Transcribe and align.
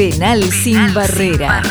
Penal, 0.00 0.42
sin, 0.50 0.94
barrera. 0.94 1.62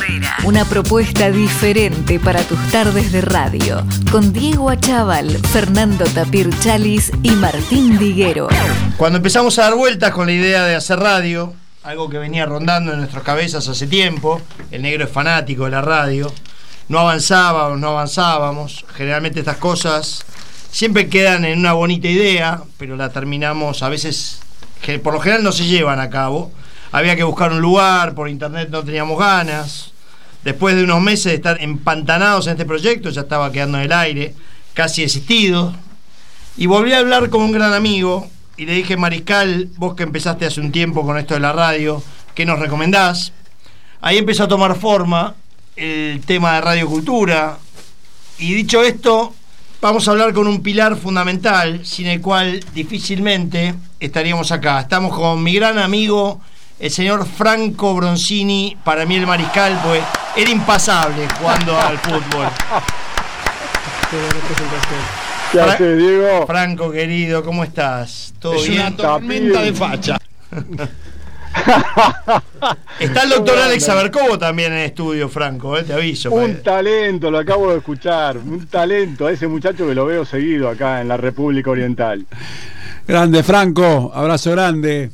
Una 0.43 0.63
propuesta 0.63 1.31
diferente 1.31 2.19
para 2.19 2.43
tus 2.43 2.59
tardes 2.69 3.11
de 3.11 3.21
radio. 3.21 3.83
Con 4.11 4.31
Diego 4.33 4.69
Achával, 4.69 5.31
Fernando 5.47 6.05
Tapir 6.05 6.47
Chalis 6.59 7.11
y 7.23 7.31
Martín 7.31 7.97
Diguero. 7.97 8.47
Cuando 8.97 9.17
empezamos 9.17 9.57
a 9.57 9.63
dar 9.63 9.73
vueltas 9.73 10.11
con 10.11 10.27
la 10.27 10.33
idea 10.33 10.63
de 10.65 10.75
hacer 10.75 10.99
radio, 10.99 11.55
algo 11.81 12.07
que 12.07 12.19
venía 12.19 12.45
rondando 12.45 12.93
en 12.93 12.99
nuestras 12.99 13.23
cabezas 13.23 13.67
hace 13.67 13.87
tiempo, 13.87 14.39
el 14.69 14.83
negro 14.83 15.05
es 15.05 15.11
fanático 15.11 15.65
de 15.65 15.71
la 15.71 15.81
radio, 15.81 16.31
no 16.87 16.99
avanzábamos, 16.99 17.79
no 17.79 17.87
avanzábamos. 17.87 18.85
Generalmente 18.93 19.39
estas 19.39 19.57
cosas 19.57 20.23
siempre 20.69 21.09
quedan 21.09 21.45
en 21.45 21.57
una 21.57 21.73
bonita 21.73 22.07
idea, 22.07 22.61
pero 22.77 22.95
la 22.95 23.09
terminamos 23.09 23.81
a 23.81 23.89
veces, 23.89 24.39
que 24.83 24.99
por 24.99 25.15
lo 25.15 25.19
general 25.19 25.41
no 25.41 25.51
se 25.51 25.65
llevan 25.65 25.99
a 25.99 26.11
cabo. 26.11 26.51
Había 26.91 27.15
que 27.15 27.23
buscar 27.23 27.51
un 27.51 27.61
lugar, 27.61 28.15
por 28.15 28.29
internet 28.29 28.69
no 28.69 28.83
teníamos 28.83 29.19
ganas. 29.19 29.91
Después 30.43 30.75
de 30.75 30.83
unos 30.83 31.01
meses 31.01 31.25
de 31.25 31.35
estar 31.35 31.61
empantanados 31.61 32.47
en 32.47 32.53
este 32.53 32.65
proyecto, 32.65 33.09
ya 33.09 33.21
estaba 33.21 33.51
quedando 33.51 33.77
en 33.77 33.85
el 33.85 33.91
aire, 33.91 34.33
casi 34.73 35.03
existido. 35.03 35.73
Y 36.57 36.65
volví 36.65 36.93
a 36.93 36.99
hablar 36.99 37.29
con 37.29 37.41
un 37.41 37.51
gran 37.51 37.73
amigo 37.73 38.27
y 38.57 38.65
le 38.65 38.73
dije, 38.73 38.97
Mariscal, 38.97 39.69
vos 39.77 39.95
que 39.95 40.03
empezaste 40.03 40.45
hace 40.45 40.59
un 40.59 40.71
tiempo 40.71 41.05
con 41.05 41.17
esto 41.17 41.33
de 41.33 41.39
la 41.39 41.53
radio, 41.53 42.03
¿qué 42.35 42.45
nos 42.45 42.59
recomendás? 42.59 43.31
Ahí 44.01 44.17
empezó 44.17 44.45
a 44.45 44.47
tomar 44.47 44.75
forma 44.75 45.35
el 45.75 46.21
tema 46.25 46.55
de 46.55 46.61
radiocultura. 46.61 47.57
Y 48.37 48.53
dicho 48.53 48.81
esto, 48.81 49.33
vamos 49.81 50.07
a 50.07 50.11
hablar 50.11 50.33
con 50.33 50.47
un 50.47 50.61
pilar 50.61 50.97
fundamental, 50.97 51.85
sin 51.85 52.07
el 52.07 52.21
cual 52.21 52.63
difícilmente 52.73 53.75
estaríamos 53.99 54.51
acá. 54.51 54.81
Estamos 54.81 55.15
con 55.15 55.41
mi 55.43 55.53
gran 55.53 55.77
amigo, 55.77 56.41
el 56.79 56.91
señor 56.91 57.25
Franco 57.25 57.93
Bronzini, 57.93 58.77
para 58.83 59.05
mí 59.05 59.17
el 59.17 59.27
mariscal, 59.27 59.79
pues 59.83 60.01
era 60.35 60.49
impasable 60.49 61.27
jugando 61.37 61.77
al 61.77 61.97
fútbol. 61.97 62.47
¿Qué 65.51 65.61
haces, 65.61 65.97
Diego? 65.97 66.47
Franco, 66.47 66.91
querido, 66.91 67.43
¿cómo 67.43 67.63
estás? 67.63 68.33
¿Todo 68.39 68.55
es 68.55 68.69
bien? 68.69 68.81
una 68.81 68.95
tormenta 68.95 69.61
de 69.61 69.73
facha. 69.73 70.17
Está 72.99 73.23
el 73.23 73.29
doctor 73.29 73.57
Alex 73.57 73.89
Abercovo 73.89 74.37
también 74.37 74.71
en 74.71 74.79
estudio, 74.79 75.27
Franco, 75.27 75.77
eh, 75.77 75.83
te 75.83 75.93
aviso. 75.93 76.31
Un 76.31 76.61
talento, 76.61 77.29
lo 77.31 77.39
acabo 77.39 77.71
de 77.71 77.79
escuchar. 77.79 78.37
Un 78.37 78.67
talento 78.67 79.27
a 79.27 79.31
ese 79.31 79.47
muchacho 79.47 79.87
que 79.87 79.95
lo 79.95 80.05
veo 80.05 80.23
seguido 80.25 80.69
acá 80.69 81.01
en 81.01 81.07
la 81.07 81.17
República 81.17 81.71
Oriental. 81.71 82.25
Grande, 83.07 83.41
Franco. 83.43 84.11
Abrazo 84.13 84.51
grande. 84.51 85.09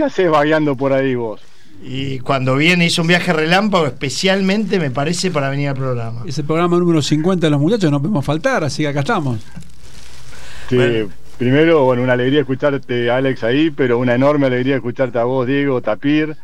¿Qué 0.00 0.04
haces 0.06 0.30
vagueando 0.30 0.74
por 0.76 0.94
ahí 0.94 1.14
vos? 1.14 1.42
Y 1.84 2.20
cuando 2.20 2.56
viene 2.56 2.86
hizo 2.86 3.02
un 3.02 3.08
viaje 3.08 3.34
relámpago, 3.34 3.84
especialmente 3.86 4.78
me 4.78 4.90
parece 4.90 5.30
para 5.30 5.50
venir 5.50 5.68
al 5.68 5.74
programa. 5.74 6.22
Es 6.26 6.38
el 6.38 6.46
programa 6.46 6.78
número 6.78 7.02
50 7.02 7.46
de 7.46 7.50
los 7.50 7.60
muchachos, 7.60 7.90
no 7.90 8.00
podemos 8.00 8.24
faltar, 8.24 8.64
así 8.64 8.82
que 8.82 8.88
acá 8.88 9.00
estamos. 9.00 9.40
Sí, 10.70 10.76
Bueno. 10.76 11.08
primero, 11.36 11.84
bueno, 11.84 12.02
una 12.02 12.14
alegría 12.14 12.40
escucharte, 12.40 13.10
Alex, 13.10 13.44
ahí, 13.44 13.70
pero 13.70 13.98
una 13.98 14.14
enorme 14.14 14.46
alegría 14.46 14.76
escucharte 14.76 15.18
a 15.18 15.24
vos, 15.24 15.46
Diego, 15.46 15.82
Tapir, 15.82 16.34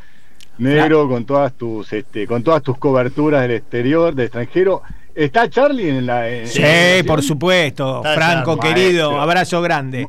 Negro, 0.59 1.09
con 1.09 1.25
todas 1.25 1.55
tus, 1.55 1.91
este, 1.95 2.27
con 2.27 2.43
todas 2.43 2.63
tus 2.63 2.77
coberturas 2.77 3.41
del 3.41 3.53
exterior, 3.53 4.15
del 4.15 4.27
extranjero. 4.27 4.83
¿Está 5.15 5.49
Charlie 5.49 5.89
en 5.89 6.05
la 6.05 6.29
en- 6.29 6.47
Sí, 6.47 6.63
por 7.07 7.23
supuesto. 7.23 7.99
Está 8.05 8.15
Franco, 8.17 8.59
querido, 8.61 9.13
maestro. 9.13 9.23
abrazo 9.23 9.63
grande. 9.63 10.07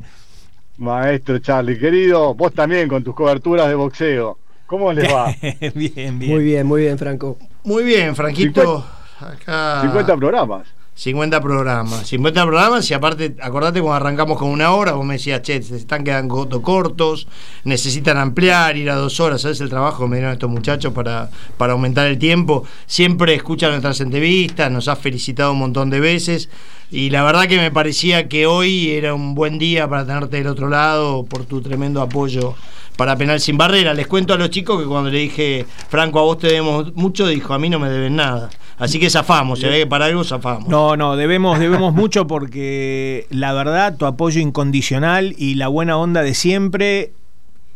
Maestro 0.78 1.38
Charlie, 1.40 1.78
querido, 1.78 2.34
vos 2.34 2.54
también 2.54 2.88
con 2.88 3.02
tus 3.02 3.14
coberturas 3.14 3.68
de 3.68 3.74
boxeo. 3.74 4.38
¿Cómo 4.66 4.92
les 4.92 5.12
va? 5.12 5.34
bien, 5.74 6.18
bien. 6.18 6.32
Muy 6.32 6.44
bien, 6.44 6.66
muy 6.66 6.82
bien, 6.82 6.98
Franco. 6.98 7.36
Muy 7.64 7.82
bien, 7.84 8.14
Franquito. 8.14 8.84
Acá 9.20 9.80
50 9.82 10.16
programas. 10.16 10.68
50 10.98 11.40
programas. 11.40 12.08
50 12.08 12.42
programas 12.44 12.90
y 12.90 12.94
aparte, 12.94 13.36
acordate 13.40 13.80
cuando 13.80 13.94
arrancamos 14.04 14.36
con 14.36 14.50
una 14.50 14.72
hora, 14.72 14.92
vos 14.94 15.06
me 15.06 15.14
decías, 15.14 15.42
che, 15.42 15.62
se 15.62 15.76
están 15.76 16.02
quedando 16.02 16.48
co- 16.48 16.60
cortos, 16.60 17.28
necesitan 17.62 18.16
ampliar, 18.16 18.76
ir 18.76 18.90
a 18.90 18.96
dos 18.96 19.20
horas, 19.20 19.42
¿sabes 19.42 19.60
el 19.60 19.68
trabajo 19.68 20.02
que 20.02 20.10
me 20.10 20.16
dieron 20.16 20.32
estos 20.32 20.50
muchachos 20.50 20.92
para, 20.92 21.30
para 21.56 21.74
aumentar 21.74 22.08
el 22.08 22.18
tiempo? 22.18 22.64
Siempre 22.86 23.32
escuchan 23.36 23.70
nuestras 23.70 24.00
entrevistas, 24.00 24.72
nos 24.72 24.88
has 24.88 24.98
felicitado 24.98 25.52
un 25.52 25.60
montón 25.60 25.88
de 25.88 26.00
veces 26.00 26.48
y 26.90 27.10
la 27.10 27.22
verdad 27.22 27.46
que 27.46 27.58
me 27.58 27.70
parecía 27.70 28.28
que 28.28 28.46
hoy 28.48 28.90
era 28.90 29.14
un 29.14 29.36
buen 29.36 29.60
día 29.60 29.86
para 29.88 30.04
tenerte 30.04 30.38
del 30.38 30.48
otro 30.48 30.68
lado 30.68 31.24
por 31.26 31.44
tu 31.44 31.60
tremendo 31.62 32.02
apoyo 32.02 32.56
para 32.96 33.14
Penal 33.14 33.38
Sin 33.38 33.56
Barrera. 33.56 33.94
Les 33.94 34.08
cuento 34.08 34.34
a 34.34 34.36
los 34.36 34.50
chicos 34.50 34.82
que 34.82 34.88
cuando 34.88 35.10
le 35.10 35.18
dije, 35.18 35.64
Franco, 35.88 36.18
a 36.18 36.22
vos 36.22 36.38
te 36.38 36.48
debemos 36.48 36.92
mucho, 36.96 37.28
dijo, 37.28 37.54
a 37.54 37.58
mí 37.60 37.70
no 37.70 37.78
me 37.78 37.88
deben 37.88 38.16
nada. 38.16 38.50
Así 38.78 39.00
que 39.00 39.10
zafamos, 39.10 39.58
se 39.60 39.68
ve 39.68 39.78
que 39.80 39.86
para 39.86 40.04
algo 40.06 40.22
zafamos. 40.24 40.68
No, 40.68 40.96
no, 40.96 41.16
debemos, 41.16 41.58
debemos 41.58 41.92
mucho 42.02 42.26
porque 42.26 43.26
la 43.30 43.52
verdad, 43.52 43.96
tu 43.96 44.06
apoyo 44.06 44.40
incondicional 44.40 45.34
y 45.36 45.54
la 45.54 45.68
buena 45.68 45.96
onda 45.96 46.22
de 46.22 46.34
siempre, 46.34 47.12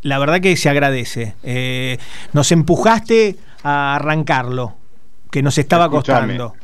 la 0.02 0.18
verdad 0.18 0.40
que 0.40 0.56
se 0.56 0.68
agradece. 0.68 1.34
Eh, 1.42 1.98
nos 2.32 2.52
empujaste 2.52 3.36
a 3.64 3.96
arrancarlo, 3.96 4.74
que 5.30 5.42
nos 5.42 5.58
estaba 5.58 5.86
Escuchame. 5.86 6.36
costando. 6.38 6.54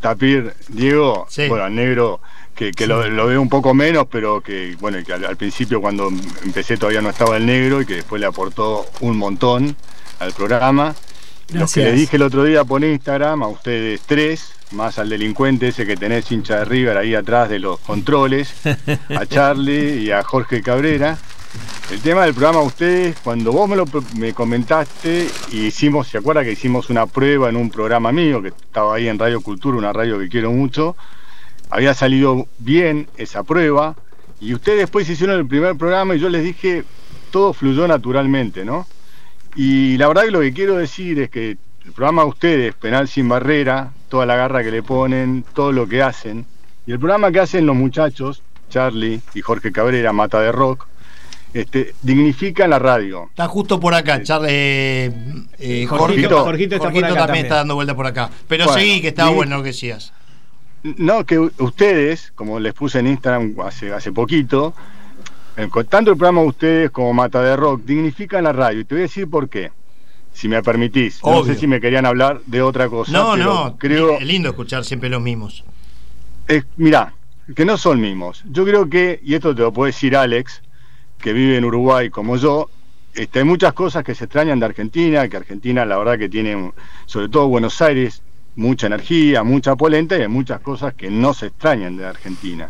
Tapir, 0.00 0.54
Diego, 0.68 1.26
Sí. 1.28 1.48
bueno, 1.48 1.64
al 1.64 1.74
negro, 1.74 2.20
que, 2.54 2.70
que 2.70 2.86
lo, 2.86 3.06
lo 3.08 3.26
veo 3.26 3.42
un 3.42 3.48
poco 3.48 3.74
menos, 3.74 4.06
pero 4.10 4.40
que, 4.40 4.76
bueno, 4.80 4.98
que 5.04 5.12
al, 5.12 5.24
al 5.24 5.36
principio 5.36 5.80
cuando 5.80 6.08
empecé 6.44 6.76
todavía 6.76 7.02
no 7.02 7.10
estaba 7.10 7.36
el 7.36 7.46
negro 7.46 7.82
y 7.82 7.86
que 7.86 7.94
después 7.96 8.20
le 8.20 8.26
aportó 8.26 8.86
un 9.00 9.16
montón 9.18 9.76
al 10.20 10.32
programa. 10.32 10.94
Lo 11.52 11.66
que 11.66 11.80
Gracias. 11.80 11.86
le 11.86 11.92
dije 11.92 12.16
el 12.16 12.22
otro 12.22 12.44
día 12.44 12.64
por 12.64 12.84
Instagram 12.84 13.42
a 13.42 13.48
ustedes 13.48 14.00
tres, 14.06 14.52
más 14.70 14.98
al 14.98 15.08
delincuente 15.08 15.68
ese 15.68 15.84
que 15.84 15.96
tenés 15.96 16.30
hincha 16.30 16.58
de 16.58 16.64
River 16.64 16.96
ahí 16.96 17.14
atrás 17.14 17.48
de 17.48 17.58
los 17.58 17.80
controles, 17.80 18.54
a 19.08 19.26
Charlie 19.26 20.04
y 20.04 20.10
a 20.12 20.22
Jorge 20.22 20.62
Cabrera. 20.62 21.18
El 21.90 22.00
tema 22.00 22.24
del 22.24 22.34
programa, 22.34 22.60
ustedes, 22.60 23.16
cuando 23.24 23.50
vos 23.50 23.68
me 23.68 23.74
lo 23.74 23.84
me 24.16 24.32
comentaste 24.32 25.26
y 25.50 25.66
hicimos, 25.66 26.06
¿se 26.06 26.18
acuerda 26.18 26.44
que 26.44 26.52
hicimos 26.52 26.88
una 26.88 27.06
prueba 27.06 27.48
en 27.48 27.56
un 27.56 27.68
programa 27.68 28.12
mío 28.12 28.40
que 28.40 28.48
estaba 28.48 28.94
ahí 28.94 29.08
en 29.08 29.18
Radio 29.18 29.40
Cultura, 29.40 29.76
una 29.76 29.92
radio 29.92 30.20
que 30.20 30.28
quiero 30.28 30.52
mucho? 30.52 30.96
Había 31.68 31.92
salido 31.94 32.46
bien 32.58 33.08
esa 33.16 33.42
prueba 33.42 33.96
y 34.40 34.54
ustedes 34.54 34.78
después 34.78 35.10
hicieron 35.10 35.36
el 35.36 35.46
primer 35.46 35.74
programa 35.76 36.14
y 36.14 36.20
yo 36.20 36.28
les 36.28 36.44
dije, 36.44 36.84
todo 37.32 37.52
fluyó 37.52 37.88
naturalmente, 37.88 38.64
¿no? 38.64 38.86
Y 39.56 39.96
la 39.98 40.08
verdad 40.08 40.24
que 40.24 40.30
lo 40.30 40.40
que 40.40 40.52
quiero 40.52 40.76
decir 40.76 41.18
es 41.20 41.30
que 41.30 41.50
el 41.84 41.92
programa 41.92 42.22
de 42.22 42.28
ustedes, 42.28 42.74
Penal 42.74 43.08
Sin 43.08 43.28
Barrera, 43.28 43.90
toda 44.08 44.26
la 44.26 44.36
garra 44.36 44.62
que 44.62 44.70
le 44.70 44.82
ponen, 44.82 45.44
todo 45.54 45.72
lo 45.72 45.88
que 45.88 46.02
hacen, 46.02 46.46
y 46.86 46.92
el 46.92 46.98
programa 46.98 47.30
que 47.32 47.40
hacen 47.40 47.66
los 47.66 47.76
muchachos, 47.76 48.42
Charlie 48.68 49.20
y 49.34 49.40
Jorge 49.40 49.72
Cabrera, 49.72 50.12
Mata 50.12 50.40
de 50.40 50.52
Rock, 50.52 50.86
este, 51.52 51.94
dignifican 52.02 52.70
la 52.70 52.78
radio. 52.78 53.26
Está 53.30 53.48
justo 53.48 53.80
por 53.80 53.92
acá, 53.94 54.22
Charlie. 54.22 54.48
eh, 54.50 55.12
eh, 55.58 55.86
Jorgito, 55.86 56.28
Jorgito- 56.28 56.44
Jorgito 56.44 56.74
está 56.76 56.84
por 56.84 56.92
Jorgito 56.92 57.06
acá 57.06 57.14
también, 57.14 57.26
también. 57.26 57.44
está 57.46 57.54
dando 57.56 57.74
vuelta 57.74 57.96
por 57.96 58.06
acá. 58.06 58.30
Pero 58.46 58.66
Bueno, 58.66 58.78
seguí, 58.80 59.00
que 59.00 59.08
estaba 59.08 59.32
y- 59.32 59.34
bueno 59.34 59.56
lo 59.56 59.62
que 59.64 59.68
decías. 59.70 60.12
No, 60.82 61.26
que 61.26 61.38
ustedes, 61.38 62.32
como 62.34 62.58
les 62.60 62.72
puse 62.72 63.00
en 63.00 63.08
Instagram 63.08 63.54
hace, 63.66 63.92
hace 63.92 64.12
poquito, 64.12 64.74
con 65.70 65.86
tanto 65.86 66.10
el 66.10 66.16
programa 66.16 66.42
de 66.42 66.46
ustedes 66.48 66.90
como 66.90 67.12
Mata 67.12 67.42
de 67.42 67.56
Rock 67.56 67.82
dignifican 67.84 68.44
la 68.44 68.52
radio. 68.52 68.80
Y 68.80 68.84
te 68.84 68.94
voy 68.94 69.02
a 69.02 69.02
decir 69.02 69.28
por 69.28 69.48
qué, 69.48 69.72
si 70.32 70.48
me 70.48 70.62
permitís. 70.62 71.20
No 71.24 71.44
sé 71.44 71.54
si 71.54 71.66
me 71.66 71.80
querían 71.80 72.06
hablar 72.06 72.40
de 72.46 72.62
otra 72.62 72.88
cosa. 72.88 73.12
No, 73.12 73.36
no, 73.36 73.76
Creo, 73.78 74.18
es 74.18 74.26
lindo 74.26 74.48
escuchar 74.50 74.84
siempre 74.84 75.08
los 75.08 75.20
mismos. 75.20 75.64
Eh, 76.48 76.62
mirá, 76.76 77.12
que 77.54 77.64
no 77.64 77.76
son 77.76 78.00
mismos. 78.00 78.42
Yo 78.50 78.64
creo 78.64 78.88
que, 78.88 79.20
y 79.22 79.34
esto 79.34 79.54
te 79.54 79.62
lo 79.62 79.72
puede 79.72 79.92
decir 79.92 80.16
Alex, 80.16 80.62
que 81.18 81.32
vive 81.32 81.56
en 81.56 81.64
Uruguay 81.64 82.10
como 82.10 82.36
yo, 82.36 82.70
este, 83.14 83.40
hay 83.40 83.44
muchas 83.44 83.72
cosas 83.72 84.04
que 84.04 84.14
se 84.14 84.24
extrañan 84.24 84.60
de 84.60 84.66
Argentina, 84.66 85.28
que 85.28 85.36
Argentina 85.36 85.84
la 85.84 85.98
verdad 85.98 86.18
que 86.18 86.28
tiene, 86.28 86.72
sobre 87.06 87.28
todo 87.28 87.48
Buenos 87.48 87.80
Aires, 87.82 88.22
mucha 88.56 88.86
energía, 88.86 89.42
mucha 89.42 89.76
polenta 89.76 90.16
y 90.16 90.22
hay 90.22 90.28
muchas 90.28 90.60
cosas 90.60 90.94
que 90.94 91.10
no 91.10 91.34
se 91.34 91.46
extrañan 91.46 91.96
de 91.96 92.06
Argentina. 92.06 92.68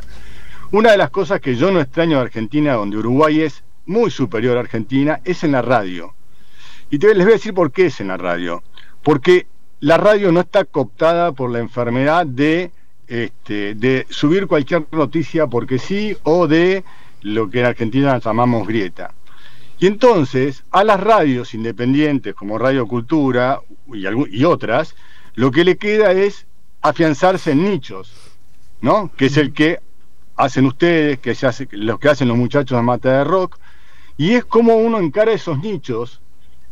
Una 0.73 0.93
de 0.93 0.99
las 0.99 1.11
cosas 1.11 1.41
que 1.41 1.57
yo 1.57 1.73
no 1.73 1.81
extraño 1.81 2.19
de 2.19 2.23
Argentina, 2.23 2.75
donde 2.75 2.97
Uruguay 2.97 3.41
es 3.41 3.65
muy 3.87 4.09
superior 4.09 4.57
a 4.57 4.61
Argentina, 4.61 5.21
es 5.25 5.43
en 5.43 5.53
la 5.53 5.63
radio. 5.63 6.15
Y 6.91 7.01
te, 7.01 7.13
les 7.13 7.25
voy 7.25 7.33
a 7.33 7.37
decir 7.37 7.55
por 7.55 7.73
qué 7.73 7.87
es 7.87 8.01
en 8.01 8.07
la 8.07 8.17
radio. 8.17 8.63
Porque 9.03 9.49
la 9.81 9.97
radio 9.97 10.31
no 10.31 10.39
está 10.39 10.65
cooptada 10.65 11.33
por 11.33 11.51
la 11.51 11.59
enfermedad 11.59 12.25
de, 12.25 12.71
este, 13.09 13.75
de 13.75 14.07
subir 14.11 14.47
cualquier 14.47 14.87
noticia 14.93 15.49
porque 15.49 15.81
sí 15.81 16.17
o 16.23 16.47
de 16.47 16.85
lo 17.23 17.51
que 17.51 17.61
en 17.61 17.67
Argentina 17.67 18.21
llamamos 18.21 18.69
grieta. 18.69 19.13
Y 19.81 19.89
entonces 19.89 20.63
a 20.71 20.85
las 20.85 21.01
radios 21.01 21.53
independientes 21.53 22.33
como 22.35 22.59
Radio 22.59 22.87
Cultura 22.87 23.61
y, 23.93 24.07
y 24.39 24.45
otras, 24.45 24.95
lo 25.35 25.51
que 25.51 25.65
le 25.65 25.79
queda 25.79 26.13
es 26.13 26.47
afianzarse 26.81 27.51
en 27.53 27.65
nichos, 27.65 28.15
¿no? 28.81 29.11
Que 29.17 29.27
es 29.27 29.37
el 29.37 29.53
que 29.53 29.81
hacen 30.45 30.67
ustedes, 30.67 31.19
que 31.19 31.35
se 31.35 31.47
hace, 31.47 31.69
los 31.73 31.99
que 31.99 32.09
hacen 32.09 32.29
los 32.29 32.37
muchachos 32.37 32.79
de 32.79 32.83
Mata 32.83 33.19
de 33.19 33.25
Rock, 33.25 33.59
y 34.17 34.33
es 34.33 34.45
como 34.45 34.77
uno 34.77 34.99
encara 34.99 35.33
esos 35.33 35.59
nichos 35.59 36.21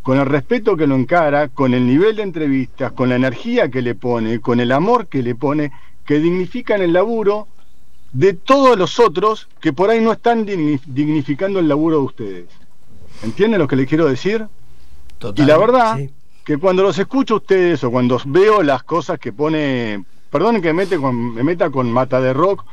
con 0.02 0.18
el 0.18 0.26
respeto 0.26 0.76
que 0.76 0.86
lo 0.86 0.94
encara, 0.94 1.48
con 1.48 1.74
el 1.74 1.86
nivel 1.86 2.16
de 2.16 2.22
entrevistas, 2.22 2.92
con 2.92 3.10
la 3.10 3.16
energía 3.16 3.70
que 3.70 3.82
le 3.82 3.94
pone, 3.94 4.40
con 4.40 4.60
el 4.60 4.72
amor 4.72 5.06
que 5.06 5.22
le 5.22 5.34
pone, 5.34 5.70
que 6.06 6.18
dignifican 6.18 6.80
el 6.80 6.94
laburo 6.94 7.46
de 8.12 8.32
todos 8.32 8.78
los 8.78 8.98
otros 8.98 9.48
que 9.60 9.72
por 9.72 9.90
ahí 9.90 10.00
no 10.00 10.12
están 10.12 10.46
dignificando 10.46 11.58
el 11.58 11.68
laburo 11.68 11.98
de 11.98 12.04
ustedes. 12.04 12.46
¿Entienden 13.22 13.60
lo 13.60 13.68
que 13.68 13.76
les 13.76 13.86
quiero 13.86 14.06
decir? 14.06 14.46
y 15.34 15.42
la 15.42 15.58
verdad 15.58 15.98
que 16.44 16.56
cuando 16.56 16.82
los 16.82 16.98
escucho 16.98 17.34
a 17.34 17.36
ustedes 17.38 17.82
o 17.84 17.90
cuando 17.90 18.18
veo 18.24 18.62
las 18.62 18.82
cosas 18.84 19.18
que 19.18 19.32
pone, 19.32 20.04
perdonen 20.30 20.62
que 20.62 20.72
me, 20.72 20.84
mete 20.84 20.96
con, 20.96 21.34
me 21.34 21.42
meta 21.42 21.68
con 21.68 21.92
Mata 21.92 22.20
de 22.20 22.32
Rock, 22.32 22.64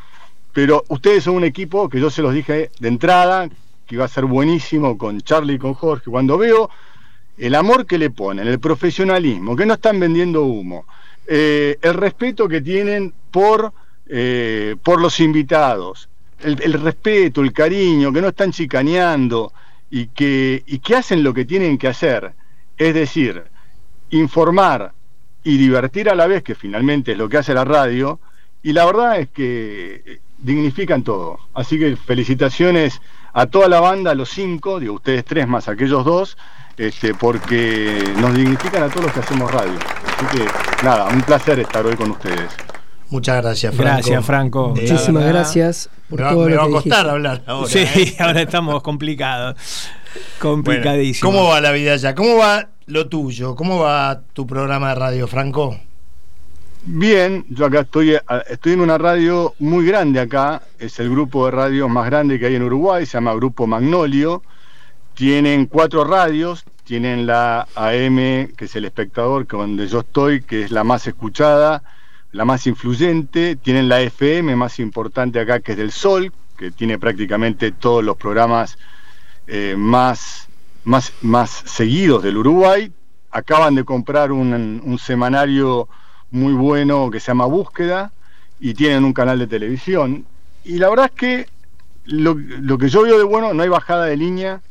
pero 0.55 0.85
ustedes 0.87 1.25
son 1.25 1.35
un 1.35 1.43
equipo 1.43 1.89
que 1.89 1.99
yo 1.99 2.09
se 2.09 2.21
los 2.21 2.33
dije 2.33 2.71
de 2.79 2.87
entrada, 2.87 3.49
que 3.85 3.95
iba 3.95 4.05
a 4.05 4.07
ser 4.07 4.23
buenísimo 4.23 4.97
con 4.97 5.19
Charlie 5.19 5.55
y 5.55 5.59
con 5.59 5.73
Jorge. 5.73 6.09
Cuando 6.09 6.37
veo 6.37 6.69
el 7.37 7.55
amor 7.55 7.85
que 7.85 7.97
le 7.97 8.09
ponen, 8.09 8.47
el 8.47 8.57
profesionalismo, 8.61 9.53
que 9.57 9.65
no 9.65 9.73
están 9.73 9.99
vendiendo 9.99 10.43
humo, 10.45 10.85
eh, 11.27 11.77
el 11.81 11.93
respeto 11.95 12.47
que 12.47 12.61
tienen 12.61 13.13
por, 13.31 13.73
eh, 14.07 14.77
por 14.81 15.01
los 15.01 15.19
invitados, 15.19 16.07
el, 16.39 16.71
respeto, 16.81 17.41
el 17.41 17.51
cariño, 17.51 18.13
que 18.13 18.21
no 18.21 18.29
están 18.29 18.53
chicaneando 18.53 19.51
y 19.91 20.07
que, 20.07 20.63
hacen 20.95 21.21
lo 21.21 21.33
que 21.33 21.43
tienen 21.43 21.77
que 21.77 21.89
hacer, 21.89 22.31
es 22.77 22.93
decir, 22.93 23.43
informar 24.09 24.93
y 25.43 25.57
divertir 25.57 26.09
a 26.09 26.15
la 26.15 26.27
vez, 26.27 26.43
que 26.43 26.55
finalmente 26.55 27.11
es 27.11 27.17
lo 27.17 27.27
que 27.27 27.39
hace 27.39 27.53
la 27.53 27.65
radio, 27.65 28.21
y 28.63 28.71
la 28.71 28.85
verdad 28.85 29.19
es 29.19 29.29
que 29.31 30.23
dignifican 30.37 31.03
todo. 31.03 31.39
Así 31.53 31.79
que 31.79 31.95
felicitaciones 31.95 33.01
a 33.33 33.47
toda 33.47 33.67
la 33.67 33.79
banda, 33.79 34.11
a 34.11 34.15
los 34.15 34.29
cinco, 34.29 34.79
digo 34.79 34.93
ustedes 34.95 35.25
tres 35.25 35.47
más 35.47 35.67
aquellos 35.67 36.05
dos, 36.05 36.37
este, 36.77 37.13
porque 37.13 38.13
nos 38.19 38.33
dignifican 38.33 38.83
a 38.83 38.89
todos 38.89 39.05
los 39.05 39.13
que 39.13 39.19
hacemos 39.19 39.51
radio. 39.51 39.77
Así 40.05 40.37
que 40.37 40.85
nada, 40.85 41.07
un 41.09 41.21
placer 41.21 41.59
estar 41.59 41.85
hoy 41.85 41.95
con 41.95 42.11
ustedes. 42.11 42.51
Muchas 43.09 43.41
gracias, 43.41 43.75
Franco. 43.75 43.93
Gracias, 43.93 44.25
Franco. 44.25 44.73
Eh, 44.75 44.81
Muchísimas 44.81 45.25
gracias 45.25 45.89
por 46.09 46.21
me 46.21 46.29
todo 46.29 46.45
me 46.45 46.55
va 46.55 46.63
a 46.63 46.69
costar 46.69 47.09
hablar 47.09 47.43
ahora. 47.45 47.69
Sí, 47.69 47.79
¿eh? 47.79 48.15
ahora 48.19 48.41
estamos 48.41 48.81
complicados. 48.81 49.55
Complicadísimo. 50.39 51.31
¿Cómo 51.31 51.49
va 51.49 51.61
la 51.61 51.71
vida 51.71 51.93
allá? 51.93 52.15
¿Cómo 52.15 52.37
va 52.37 52.69
lo 52.87 53.07
tuyo? 53.07 53.55
¿Cómo 53.55 53.79
va 53.79 54.21
tu 54.33 54.47
programa 54.47 54.89
de 54.89 54.95
radio, 54.95 55.27
Franco? 55.27 55.79
Bien, 56.87 57.43
yo 57.49 57.65
acá 57.65 57.79
estoy, 57.79 58.15
estoy 58.47 58.73
en 58.73 58.79
una 58.79 58.99
radio 58.99 59.55
muy 59.57 59.87
grande 59.87 60.19
acá, 60.19 60.61
es 60.77 60.99
el 60.99 61.09
grupo 61.09 61.45
de 61.45 61.51
radios 61.51 61.89
más 61.89 62.05
grande 62.05 62.37
que 62.37 62.45
hay 62.45 62.55
en 62.55 62.61
Uruguay, 62.61 63.07
se 63.07 63.13
llama 63.13 63.33
Grupo 63.33 63.65
Magnolio. 63.65 64.43
Tienen 65.15 65.65
cuatro 65.65 66.03
radios, 66.03 66.63
tienen 66.83 67.25
la 67.25 67.67
AM, 67.73 68.53
que 68.55 68.65
es 68.65 68.75
el 68.75 68.85
espectador, 68.85 69.47
que 69.47 69.57
donde 69.57 69.87
yo 69.87 70.01
estoy, 70.01 70.43
que 70.43 70.61
es 70.61 70.69
la 70.69 70.83
más 70.83 71.07
escuchada, 71.07 71.81
la 72.31 72.45
más 72.45 72.67
influyente, 72.67 73.55
tienen 73.55 73.89
la 73.89 74.01
FM 74.01 74.55
más 74.55 74.77
importante 74.77 75.39
acá, 75.39 75.61
que 75.61 75.71
es 75.71 75.79
del 75.79 75.91
Sol, 75.91 76.31
que 76.55 76.69
tiene 76.69 76.99
prácticamente 76.99 77.71
todos 77.71 78.03
los 78.03 78.15
programas 78.15 78.77
eh, 79.47 79.73
más, 79.75 80.49
más, 80.83 81.13
más 81.23 81.49
seguidos 81.49 82.21
del 82.21 82.37
Uruguay. 82.37 82.91
Acaban 83.31 83.73
de 83.73 83.83
comprar 83.83 84.31
un 84.31 84.99
semanario 84.99 85.89
muy 86.31 86.53
bueno 86.53 87.09
que 87.11 87.19
se 87.19 87.27
llama 87.27 87.45
Búsqueda 87.45 88.11
y 88.59 88.73
tienen 88.73 89.03
un 89.03 89.13
canal 89.13 89.39
de 89.39 89.47
televisión. 89.47 90.25
Y 90.63 90.77
la 90.77 90.89
verdad 90.89 91.05
es 91.05 91.19
que 91.19 91.49
lo, 92.05 92.35
lo 92.35 92.77
que 92.77 92.89
yo 92.89 93.03
veo 93.03 93.17
de 93.17 93.23
bueno, 93.23 93.53
no 93.53 93.63
hay 93.63 93.69
bajada 93.69 94.05
de 94.05 94.17
línea, 94.17 94.61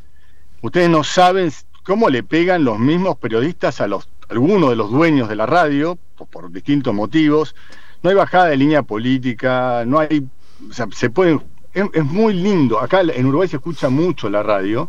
Ustedes 0.64 0.88
no 0.88 1.04
saben 1.04 1.52
cómo 1.82 2.08
le 2.08 2.22
pegan 2.22 2.64
los 2.64 2.78
mismos 2.78 3.18
periodistas 3.18 3.82
a 3.82 3.86
los 3.86 4.08
algunos 4.30 4.70
de 4.70 4.76
los 4.76 4.90
dueños 4.90 5.28
de 5.28 5.36
la 5.36 5.44
radio, 5.44 5.98
por, 6.30 6.50
distintos 6.50 6.94
motivos. 6.94 7.54
No 8.02 8.08
hay 8.08 8.16
bajada 8.16 8.46
de 8.46 8.56
línea 8.56 8.82
política, 8.82 9.84
no 9.86 9.98
hay. 9.98 10.26
O 10.70 10.72
sea, 10.72 10.86
se 10.90 11.10
puede. 11.10 11.38
Es, 11.74 12.04
muy 12.06 12.32
lindo. 12.32 12.80
Acá 12.80 13.02
en 13.02 13.26
Uruguay 13.26 13.46
se 13.46 13.56
escucha 13.56 13.90
mucho 13.90 14.30
la 14.30 14.42
radio, 14.42 14.88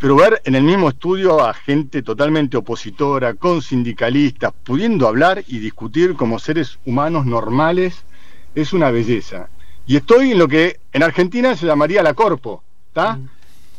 pero 0.00 0.16
ver 0.16 0.42
en 0.44 0.54
el 0.54 0.62
mismo 0.62 0.88
estudio 0.88 1.44
a 1.44 1.54
gente 1.54 2.02
totalmente 2.02 2.56
opositora, 2.56 3.34
con 3.34 3.62
sindicalistas, 3.62 4.52
pudiendo 4.64 5.08
hablar 5.08 5.44
y 5.46 5.58
discutir 5.58 6.14
como 6.14 6.38
seres 6.38 6.78
humanos 6.84 7.26
normales, 7.26 8.04
es 8.54 8.72
una 8.72 8.90
belleza. 8.90 9.48
Y 9.86 9.96
estoy 9.96 10.32
en 10.32 10.38
lo 10.38 10.48
que 10.48 10.80
en 10.92 11.02
Argentina 11.02 11.56
se 11.56 11.66
llamaría 11.66 12.02
la 12.02 12.14
corpo, 12.14 12.62
¿está? 12.88 13.16
Mm. 13.16 13.28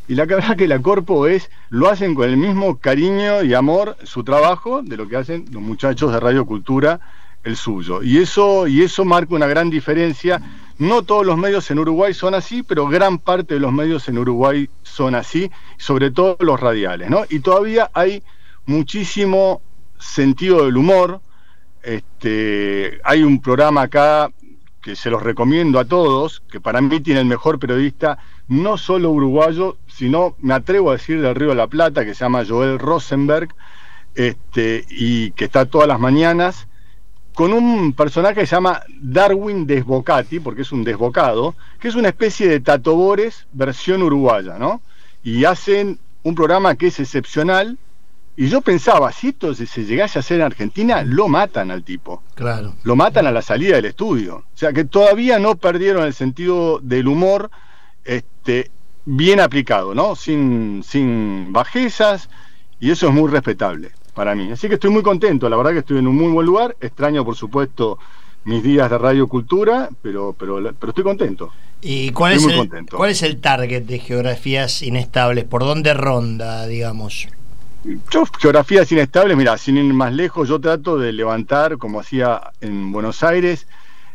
Y 0.08 0.14
la 0.14 0.24
verdad 0.24 0.56
que 0.56 0.68
la 0.68 0.80
Corpo 0.80 1.26
es, 1.26 1.50
lo 1.68 1.88
hacen 1.88 2.14
con 2.14 2.28
el 2.28 2.36
mismo 2.36 2.78
cariño 2.78 3.42
y 3.42 3.54
amor 3.54 3.96
su 4.04 4.22
trabajo 4.22 4.82
de 4.82 4.96
lo 4.96 5.08
que 5.08 5.16
hacen 5.16 5.46
los 5.50 5.60
muchachos 5.60 6.12
de 6.12 6.20
Radio 6.20 6.46
Cultura 6.46 7.00
el 7.46 7.56
suyo. 7.56 8.02
Y 8.02 8.18
eso, 8.18 8.66
y 8.66 8.82
eso 8.82 9.04
marca 9.04 9.34
una 9.34 9.46
gran 9.46 9.70
diferencia. 9.70 10.42
No 10.78 11.02
todos 11.02 11.24
los 11.24 11.38
medios 11.38 11.70
en 11.70 11.78
Uruguay 11.78 12.12
son 12.12 12.34
así, 12.34 12.62
pero 12.62 12.88
gran 12.88 13.18
parte 13.18 13.54
de 13.54 13.60
los 13.60 13.72
medios 13.72 14.08
en 14.08 14.18
Uruguay 14.18 14.68
son 14.82 15.14
así, 15.14 15.50
sobre 15.78 16.10
todo 16.10 16.36
los 16.40 16.60
radiales, 16.60 17.08
¿no? 17.08 17.24
Y 17.30 17.38
todavía 17.38 17.90
hay 17.94 18.22
muchísimo 18.66 19.62
sentido 19.98 20.64
del 20.64 20.76
humor. 20.76 21.20
Este, 21.82 23.00
hay 23.04 23.22
un 23.22 23.40
programa 23.40 23.82
acá 23.82 24.30
que 24.82 24.96
se 24.96 25.08
los 25.08 25.22
recomiendo 25.22 25.78
a 25.78 25.84
todos, 25.84 26.42
que 26.50 26.60
para 26.60 26.80
mí 26.80 27.00
tiene 27.00 27.20
el 27.20 27.26
mejor 27.26 27.58
periodista, 27.58 28.18
no 28.48 28.76
solo 28.76 29.10
uruguayo, 29.10 29.76
sino, 29.86 30.36
me 30.40 30.54
atrevo 30.54 30.90
a 30.90 30.94
decir, 30.94 31.20
del 31.20 31.34
Río 31.34 31.50
de 31.50 31.54
la 31.54 31.66
Plata, 31.68 32.04
que 32.04 32.14
se 32.14 32.24
llama 32.24 32.44
Joel 32.46 32.78
Rosenberg, 32.78 33.48
este, 34.14 34.84
y 34.90 35.30
que 35.32 35.44
está 35.44 35.66
todas 35.66 35.88
las 35.88 35.98
mañanas, 35.98 36.68
con 37.36 37.52
un 37.52 37.92
personaje 37.92 38.40
que 38.40 38.46
se 38.46 38.56
llama 38.56 38.82
Darwin 38.98 39.66
Desbocati, 39.66 40.40
porque 40.40 40.62
es 40.62 40.72
un 40.72 40.82
desbocado, 40.84 41.54
que 41.78 41.88
es 41.88 41.94
una 41.94 42.08
especie 42.08 42.48
de 42.48 42.60
tatobores 42.60 43.46
versión 43.52 44.02
uruguaya, 44.02 44.56
¿no? 44.58 44.80
Y 45.22 45.44
hacen 45.44 45.98
un 46.22 46.34
programa 46.34 46.76
que 46.76 46.86
es 46.86 46.98
excepcional, 46.98 47.76
y 48.38 48.48
yo 48.48 48.62
pensaba, 48.62 49.12
si 49.12 49.28
esto 49.28 49.52
se 49.54 49.84
llegase 49.84 50.18
a 50.18 50.20
hacer 50.20 50.38
en 50.38 50.46
Argentina, 50.46 51.02
lo 51.02 51.28
matan 51.28 51.70
al 51.70 51.82
tipo. 51.82 52.22
Claro. 52.34 52.72
Lo 52.84 52.96
matan 52.96 53.26
a 53.26 53.32
la 53.32 53.42
salida 53.42 53.76
del 53.76 53.84
estudio. 53.84 54.36
O 54.36 54.56
sea 54.56 54.72
que 54.72 54.86
todavía 54.86 55.38
no 55.38 55.56
perdieron 55.56 56.06
el 56.06 56.14
sentido 56.14 56.78
del 56.78 57.06
humor 57.06 57.50
este, 58.06 58.70
bien 59.04 59.40
aplicado, 59.40 59.94
¿no? 59.94 60.16
Sin, 60.16 60.82
sin 60.82 61.52
bajezas, 61.52 62.30
y 62.80 62.92
eso 62.92 63.08
es 63.08 63.12
muy 63.12 63.30
respetable 63.30 63.90
para 64.16 64.34
mí. 64.34 64.50
Así 64.50 64.66
que 64.66 64.74
estoy 64.74 64.90
muy 64.90 65.02
contento, 65.02 65.48
la 65.48 65.56
verdad 65.56 65.72
que 65.72 65.80
estoy 65.80 65.98
en 65.98 66.08
un 66.08 66.16
muy 66.16 66.32
buen 66.32 66.46
lugar. 66.46 66.74
Extraño, 66.80 67.24
por 67.24 67.36
supuesto, 67.36 67.98
mis 68.44 68.62
días 68.62 68.90
de 68.90 68.98
radio 68.98 69.28
cultura, 69.28 69.90
pero, 70.02 70.34
pero, 70.36 70.56
pero 70.80 70.90
estoy 70.90 71.04
contento. 71.04 71.52
¿Y 71.82 72.10
cuál 72.12 72.32
es, 72.32 72.46
el, 72.46 72.86
cuál 72.90 73.10
es 73.10 73.22
el 73.22 73.40
target 73.40 73.82
de 73.82 73.98
geografías 73.98 74.82
inestables? 74.82 75.44
¿Por 75.44 75.62
dónde 75.62 75.92
ronda, 75.92 76.66
digamos? 76.66 77.28
Yo, 78.10 78.24
geografías 78.40 78.90
inestables, 78.90 79.36
mira, 79.36 79.58
sin 79.58 79.76
ir 79.76 79.92
más 79.92 80.12
lejos, 80.14 80.48
yo 80.48 80.58
trato 80.58 80.98
de 80.98 81.12
levantar, 81.12 81.76
como 81.76 82.00
hacía 82.00 82.40
en 82.62 82.90
Buenos 82.90 83.22
Aires, 83.22 83.66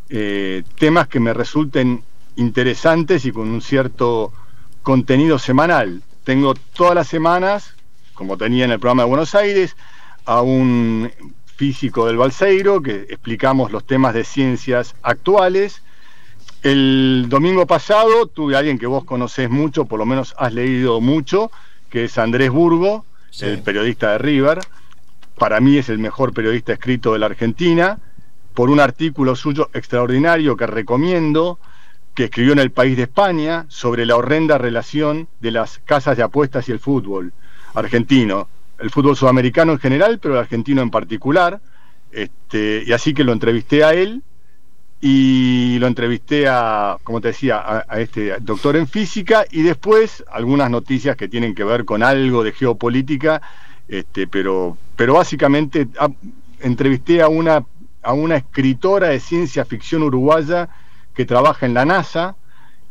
eh, 0.10 0.64
temas 0.80 1.08
que 1.08 1.20
me 1.20 1.34
resulten 1.34 2.04
interesantes 2.36 3.24
y 3.26 3.32
con 3.32 3.48
un 3.48 3.62
cierto 3.62 4.34
contenido 4.82 5.38
semanal. 5.38 6.02
Tengo 6.24 6.56
todas 6.56 6.96
las 6.96 7.08
semanas, 7.08 7.76
como 8.14 8.38
tenía 8.38 8.66
en 8.66 8.72
el 8.72 8.80
programa 8.80 9.04
de 9.04 9.10
Buenos 9.10 9.36
Aires, 9.36 9.76
a 10.26 10.42
un 10.42 11.12
físico 11.56 12.08
del 12.08 12.18
Balseiro 12.18 12.82
que 12.82 13.06
explicamos 13.10 13.72
los 13.72 13.86
temas 13.86 14.14
de 14.14 14.24
ciencias 14.24 14.96
actuales. 15.04 15.84
El 16.64 17.28
domingo 17.30 17.68
pasado 17.68 18.26
tuve 18.28 18.56
a 18.56 18.60
alguien 18.60 18.80
que 18.80 18.88
vos 18.88 19.04
conocés 19.04 19.50
mucho, 19.50 19.86
por 19.86 20.00
lo 20.00 20.06
menos 20.06 20.34
has 20.38 20.54
leído 20.54 21.02
mucho, 21.02 21.52
que 21.90 22.06
es 22.06 22.18
Andrés 22.18 22.50
Burgo, 22.50 23.06
el 23.42 23.62
periodista 23.62 24.12
de 24.14 24.18
River. 24.18 24.60
Para 25.38 25.60
mí 25.60 25.78
es 25.78 25.90
el 25.90 26.00
mejor 26.00 26.34
periodista 26.34 26.74
escrito 26.74 27.14
de 27.14 27.20
la 27.20 27.28
Argentina, 27.28 28.00
por 28.54 28.70
un 28.70 28.80
artículo 28.80 29.36
suyo 29.36 29.70
extraordinario 29.74 30.58
que 30.58 30.68
recomiendo, 30.68 31.60
que 32.14 32.26
escribió 32.26 32.54
en 32.54 32.60
El 32.60 32.72
País 32.72 32.98
de 32.98 33.04
España 33.04 33.66
sobre 33.70 34.06
la 34.06 34.16
horrenda 34.16 34.58
relación 34.58 35.28
de 35.40 35.52
las 35.52 35.80
casas 35.80 36.18
de 36.18 36.24
apuestas 36.24 36.68
y 36.70 36.72
el 36.72 36.80
fútbol 36.80 37.34
argentino. 37.74 38.48
El 38.80 38.90
fútbol 38.90 39.16
sudamericano 39.16 39.74
en 39.74 39.80
general, 39.80 40.20
pero 40.20 40.36
el 40.36 40.40
argentino 40.40 40.82
en 40.82 40.90
particular. 40.90 41.62
Este, 42.12 42.84
y 42.86 42.92
así 42.92 43.14
que 43.14 43.24
lo 43.24 43.32
entrevisté 43.32 43.84
a 43.84 43.94
él 43.94 44.22
y 45.00 45.80
lo 45.80 45.88
entrevisté 45.88 46.48
a, 46.48 46.98
como 47.04 47.22
te 47.22 47.30
decía, 47.30 47.84
a, 47.88 48.00
este 48.00 48.38
doctor 48.40 48.76
en 48.76 48.88
física 48.88 49.46
y 49.50 49.64
después 49.64 50.24
algunas 50.32 50.70
noticias 50.70 51.16
que 51.16 51.28
tienen 51.28 51.56
que 51.56 51.64
ver 51.64 51.86
con 51.86 52.04
algo 52.04 52.44
de 52.44 52.52
geopolítica, 52.52 53.42
este, 53.88 54.28
pero, 54.28 54.78
pero 54.96 55.16
básicamente 55.16 55.88
entrevisté 56.60 57.24
a 57.24 57.30
una, 57.30 57.66
a 58.04 58.14
una 58.14 58.36
escritora 58.36 59.10
de 59.10 59.20
ciencia 59.20 59.66
ficción 59.66 60.04
uruguaya 60.04 60.70
que 61.16 61.26
trabaja 61.26 61.66
en 61.66 61.74
la 61.74 61.86
NASA, 61.86 62.36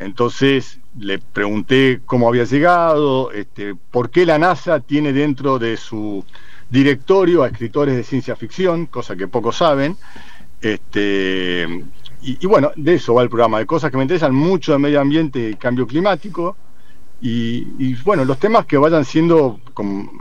Entonces 0.00 0.80
le 0.98 1.18
pregunté 1.18 2.00
cómo 2.06 2.26
había 2.26 2.44
llegado, 2.44 3.30
este, 3.32 3.74
por 3.74 4.08
qué 4.10 4.24
la 4.24 4.38
NASA 4.38 4.80
tiene 4.80 5.12
dentro 5.12 5.58
de 5.58 5.76
su 5.76 6.24
directorio 6.70 7.42
a 7.42 7.48
escritores 7.48 7.94
de 7.94 8.02
ciencia 8.02 8.34
ficción, 8.34 8.86
cosa 8.86 9.14
que 9.14 9.28
pocos 9.28 9.56
saben. 9.56 9.98
Este, 10.62 11.84
y, 12.22 12.46
bueno, 12.46 12.72
de 12.76 12.94
eso 12.94 13.14
va 13.14 13.22
el 13.22 13.28
programa, 13.28 13.58
de 13.58 13.66
cosas 13.66 13.90
que 13.90 13.98
me 13.98 14.02
interesan 14.02 14.34
mucho 14.34 14.72
de 14.72 14.78
medio 14.78 15.00
ambiente 15.00 15.50
y 15.50 15.54
cambio 15.56 15.86
climático. 15.86 16.56
Y, 17.20 17.94
bueno, 18.02 18.24
los 18.24 18.38
temas 18.38 18.64
que 18.64 18.78
vayan 18.78 19.04
siendo, 19.04 19.60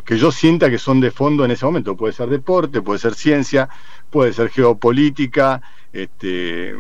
que 0.05 0.17
yo 0.17 0.29
sienta 0.33 0.69
que 0.69 0.77
son 0.77 1.00
de 1.00 1.12
fondo 1.12 1.45
en 1.45 1.51
ese 1.51 1.65
momento, 1.65 1.95
puede 1.95 2.12
ser 2.12 2.27
deporte, 2.27 2.81
puede 2.81 3.00
ser 3.00 3.15
ciencia, 3.15 3.69
puede 4.09 4.33
ser 4.33 4.50
geopolítica, 4.50 5.62
este, 5.93 6.75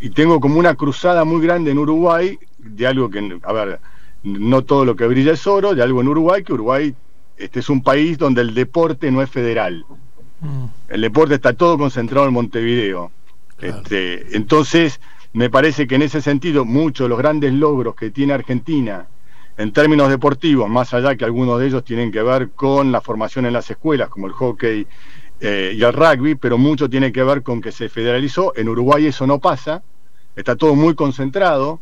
y 0.00 0.10
tengo 0.10 0.40
como 0.40 0.58
una 0.58 0.74
cruzada 0.74 1.24
muy 1.24 1.44
grande 1.44 1.70
en 1.70 1.78
Uruguay 1.78 2.38
de 2.58 2.86
algo 2.86 3.10
que, 3.10 3.38
a 3.42 3.52
ver, 3.52 3.80
no 4.22 4.62
todo 4.62 4.84
lo 4.84 4.96
que 4.96 5.06
brilla 5.06 5.32
es 5.32 5.46
oro, 5.46 5.74
de 5.74 5.82
algo 5.82 6.00
en 6.00 6.08
Uruguay, 6.08 6.42
que 6.42 6.52
Uruguay 6.52 6.94
este 7.36 7.60
es 7.60 7.68
un 7.68 7.82
país 7.82 8.18
donde 8.18 8.40
el 8.40 8.54
deporte 8.54 9.10
no 9.10 9.22
es 9.22 9.30
federal. 9.30 9.84
Mm. 10.40 10.64
El 10.88 11.00
deporte 11.00 11.34
está 11.34 11.52
todo 11.52 11.78
concentrado 11.78 12.26
en 12.26 12.34
Montevideo. 12.34 13.12
Este, 13.60 14.36
entonces, 14.36 15.00
me 15.32 15.50
parece 15.50 15.86
que 15.86 15.96
en 15.96 16.02
ese 16.02 16.20
sentido, 16.20 16.64
muchos 16.64 17.04
de 17.04 17.08
los 17.08 17.18
grandes 17.18 17.52
logros 17.52 17.94
que 17.94 18.10
tiene 18.10 18.32
Argentina 18.32 19.06
en 19.56 19.72
términos 19.72 20.08
deportivos, 20.08 20.68
más 20.70 20.94
allá 20.94 21.16
que 21.16 21.24
algunos 21.24 21.58
de 21.58 21.66
ellos 21.66 21.84
tienen 21.84 22.12
que 22.12 22.22
ver 22.22 22.50
con 22.50 22.92
la 22.92 23.00
formación 23.00 23.46
en 23.46 23.52
las 23.52 23.68
escuelas, 23.70 24.08
como 24.08 24.28
el 24.28 24.32
hockey 24.32 24.86
eh, 25.40 25.74
y 25.76 25.82
el 25.82 25.92
rugby, 25.92 26.34
pero 26.34 26.58
mucho 26.58 26.90
tiene 26.90 27.12
que 27.12 27.22
ver 27.22 27.42
con 27.42 27.60
que 27.60 27.72
se 27.72 27.88
federalizó. 27.88 28.52
En 28.56 28.68
Uruguay 28.68 29.06
eso 29.06 29.26
no 29.26 29.38
pasa, 29.38 29.82
está 30.34 30.56
todo 30.56 30.74
muy 30.74 30.94
concentrado 30.94 31.80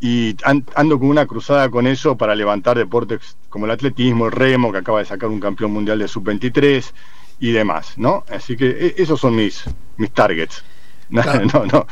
y 0.00 0.36
ando 0.44 0.98
con 0.98 1.08
una 1.08 1.26
cruzada 1.26 1.68
con 1.70 1.86
eso 1.86 2.16
para 2.16 2.34
levantar 2.34 2.78
deportes 2.78 3.36
como 3.48 3.64
el 3.64 3.72
atletismo, 3.72 4.26
el 4.26 4.32
remo, 4.32 4.70
que 4.70 4.78
acaba 4.78 5.00
de 5.00 5.04
sacar 5.04 5.28
un 5.28 5.40
campeón 5.40 5.72
mundial 5.72 5.98
de 5.98 6.06
sub-23 6.06 6.92
y 7.40 7.50
demás, 7.50 7.94
¿no? 7.96 8.24
Así 8.30 8.56
que 8.56 8.68
e, 8.68 8.94
esos 9.02 9.20
son 9.20 9.36
mis, 9.36 9.64
mis 9.96 10.10
targets. 10.10 10.64
No, 11.10 11.24
no, 11.64 11.86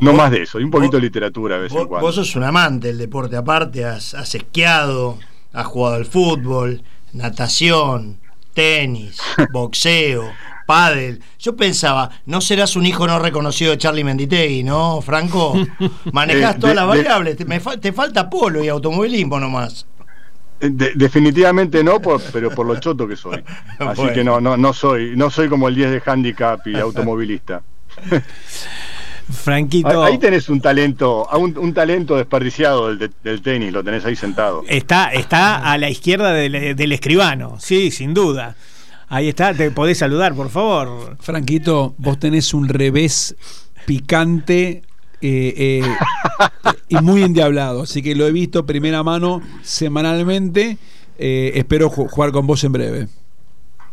no, 0.00 0.12
más 0.12 0.30
de 0.30 0.42
eso, 0.42 0.60
y 0.60 0.62
un 0.62 0.70
poquito 0.70 0.96
de 0.96 1.02
literatura 1.02 1.56
a 1.56 1.58
veces 1.58 1.76
en 1.76 1.88
cuando. 1.88 2.06
Vos 2.06 2.14
sos 2.14 2.36
un 2.36 2.44
amante 2.44 2.86
del 2.86 2.96
deporte 2.96 3.34
aparte, 3.34 3.84
has, 3.84 4.14
has 4.14 4.32
esquiado, 4.32 5.18
has 5.52 5.66
jugado 5.66 5.96
al 5.96 6.04
fútbol, 6.06 6.84
natación, 7.12 8.20
tenis, 8.58 9.20
boxeo, 9.52 10.32
pádel. 10.66 11.22
Yo 11.38 11.54
pensaba, 11.54 12.10
no 12.26 12.40
serás 12.40 12.74
un 12.74 12.86
hijo 12.86 13.06
no 13.06 13.20
reconocido 13.20 13.70
de 13.70 13.78
Charlie 13.78 14.02
Menditegui, 14.02 14.64
¿no, 14.64 15.00
Franco? 15.00 15.54
Manejás 16.12 16.56
eh, 16.56 16.58
todas 16.58 16.74
las 16.74 16.88
variables, 16.88 17.36
te, 17.36 17.92
falta 17.92 18.28
polo 18.28 18.64
y 18.64 18.68
automovilismo 18.68 19.38
nomás. 19.38 19.86
Definitivamente 20.58 21.84
no, 21.84 22.00
pero 22.32 22.50
por 22.50 22.66
lo 22.66 22.80
choto 22.80 23.06
que 23.06 23.14
soy. 23.14 23.44
Así 23.78 24.08
que 24.12 24.24
no, 24.24 24.40
no, 24.40 24.56
no 24.56 24.72
soy, 24.72 25.12
no 25.14 25.30
soy 25.30 25.48
como 25.48 25.68
el 25.68 25.76
10 25.76 25.90
de 25.92 26.02
handicap 26.04 26.66
y 26.66 26.74
automovilista. 26.74 27.62
Franquito. 29.30 30.02
Ahí 30.02 30.18
tenés 30.18 30.48
un 30.48 30.60
talento, 30.60 31.28
un, 31.36 31.74
talento 31.74 32.16
desperdiciado 32.16 32.94
del, 32.96 33.42
tenis, 33.42 33.72
lo 33.72 33.84
tenés 33.84 34.04
ahí 34.04 34.16
sentado. 34.16 34.64
Está, 34.66 35.12
está 35.12 35.70
a 35.70 35.76
la 35.76 35.90
izquierda 35.90 36.32
del, 36.32 36.92
escribano, 36.92 37.56
sí, 37.60 37.90
sin 37.90 38.14
duda. 38.14 38.56
Ahí 39.08 39.28
está, 39.28 39.54
te 39.54 39.70
podés 39.70 39.98
saludar, 39.98 40.34
por 40.34 40.48
favor. 40.50 41.16
Franquito, 41.20 41.94
vos 41.98 42.18
tenés 42.18 42.54
un 42.54 42.68
revés 42.68 43.36
picante 43.86 44.82
eh, 45.20 45.82
eh, 45.82 45.96
y 46.88 46.96
muy 46.96 47.22
endiablado. 47.22 47.82
Así 47.82 48.02
que 48.02 48.14
lo 48.14 48.26
he 48.26 48.32
visto 48.32 48.66
primera 48.66 49.02
mano 49.02 49.42
semanalmente. 49.62 50.78
Eh, 51.18 51.52
espero 51.54 51.90
jugar 51.90 52.32
con 52.32 52.46
vos 52.46 52.62
en 52.64 52.72
breve. 52.72 53.08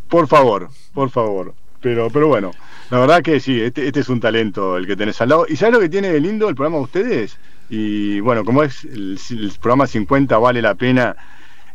Por 0.08 0.28
favor, 0.28 0.70
por 0.94 1.10
favor. 1.10 1.54
Pero, 1.86 2.10
pero 2.10 2.28
bueno. 2.28 2.52
La 2.90 2.98
verdad 2.98 3.22
que 3.22 3.40
sí, 3.40 3.62
este, 3.62 3.86
este, 3.86 4.00
es 4.00 4.10
un 4.10 4.20
talento 4.20 4.76
el 4.76 4.88
que 4.88 4.96
tenés 4.96 5.22
al 5.22 5.30
lado. 5.30 5.46
¿Y 5.48 5.56
sabes 5.56 5.76
lo 5.76 5.80
que 5.80 5.88
tiene 5.88 6.12
de 6.12 6.20
lindo 6.20 6.50
el 6.50 6.56
programa 6.56 6.78
de 6.78 6.84
ustedes? 6.84 7.38
Y 7.70 8.20
bueno, 8.22 8.44
como 8.44 8.64
es 8.64 8.86
el, 8.86 9.20
programa 9.62 9.86
50, 9.86 10.36
vale 10.40 10.64
la 10.64 10.74
pena, 10.74 11.16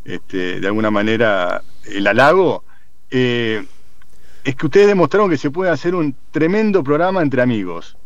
este, 0.04 0.58
de 0.58 0.66
alguna 0.66 0.90
manera, 0.90 1.62
el 1.84 2.08
halago. 2.08 2.64
Eh, 3.08 3.64
es 4.42 4.56
que 4.56 4.66
ustedes 4.66 4.88
demostraron 4.88 5.30
que 5.30 5.38
se 5.38 5.52
puede 5.52 5.70
hacer 5.70 5.94
un 5.94 6.16
tremendo 6.32 6.82
programa 6.82 7.22
entre 7.22 7.42
amigos. 7.42 7.96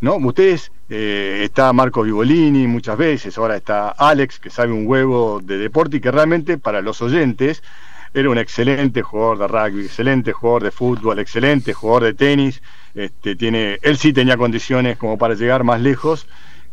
¿No? 0.00 0.18
Ustedes, 0.18 0.70
eh, 0.88 1.40
está 1.42 1.72
Marco 1.72 2.04
Vivolini 2.04 2.68
muchas 2.68 2.96
veces, 2.96 3.36
ahora 3.38 3.56
está 3.56 3.88
Alex, 3.88 4.38
que 4.38 4.50
sabe 4.50 4.72
un 4.72 4.86
huevo 4.86 5.40
de 5.42 5.58
deporte 5.58 5.96
y 5.96 6.00
que 6.00 6.12
realmente 6.12 6.58
para 6.58 6.80
los 6.80 7.02
oyentes 7.02 7.64
era 8.12 8.30
un 8.30 8.38
excelente 8.38 9.02
jugador 9.02 9.38
de 9.38 9.48
rugby, 9.48 9.84
excelente 9.84 10.32
jugador 10.32 10.64
de 10.64 10.70
fútbol, 10.70 11.18
excelente 11.18 11.72
jugador 11.72 12.04
de 12.04 12.14
tenis. 12.14 12.62
Este, 12.94 13.36
tiene, 13.36 13.78
él 13.82 13.96
sí 13.98 14.12
tenía 14.12 14.36
condiciones 14.36 14.96
como 14.98 15.16
para 15.16 15.34
llegar 15.34 15.62
más 15.64 15.80
lejos. 15.80 16.26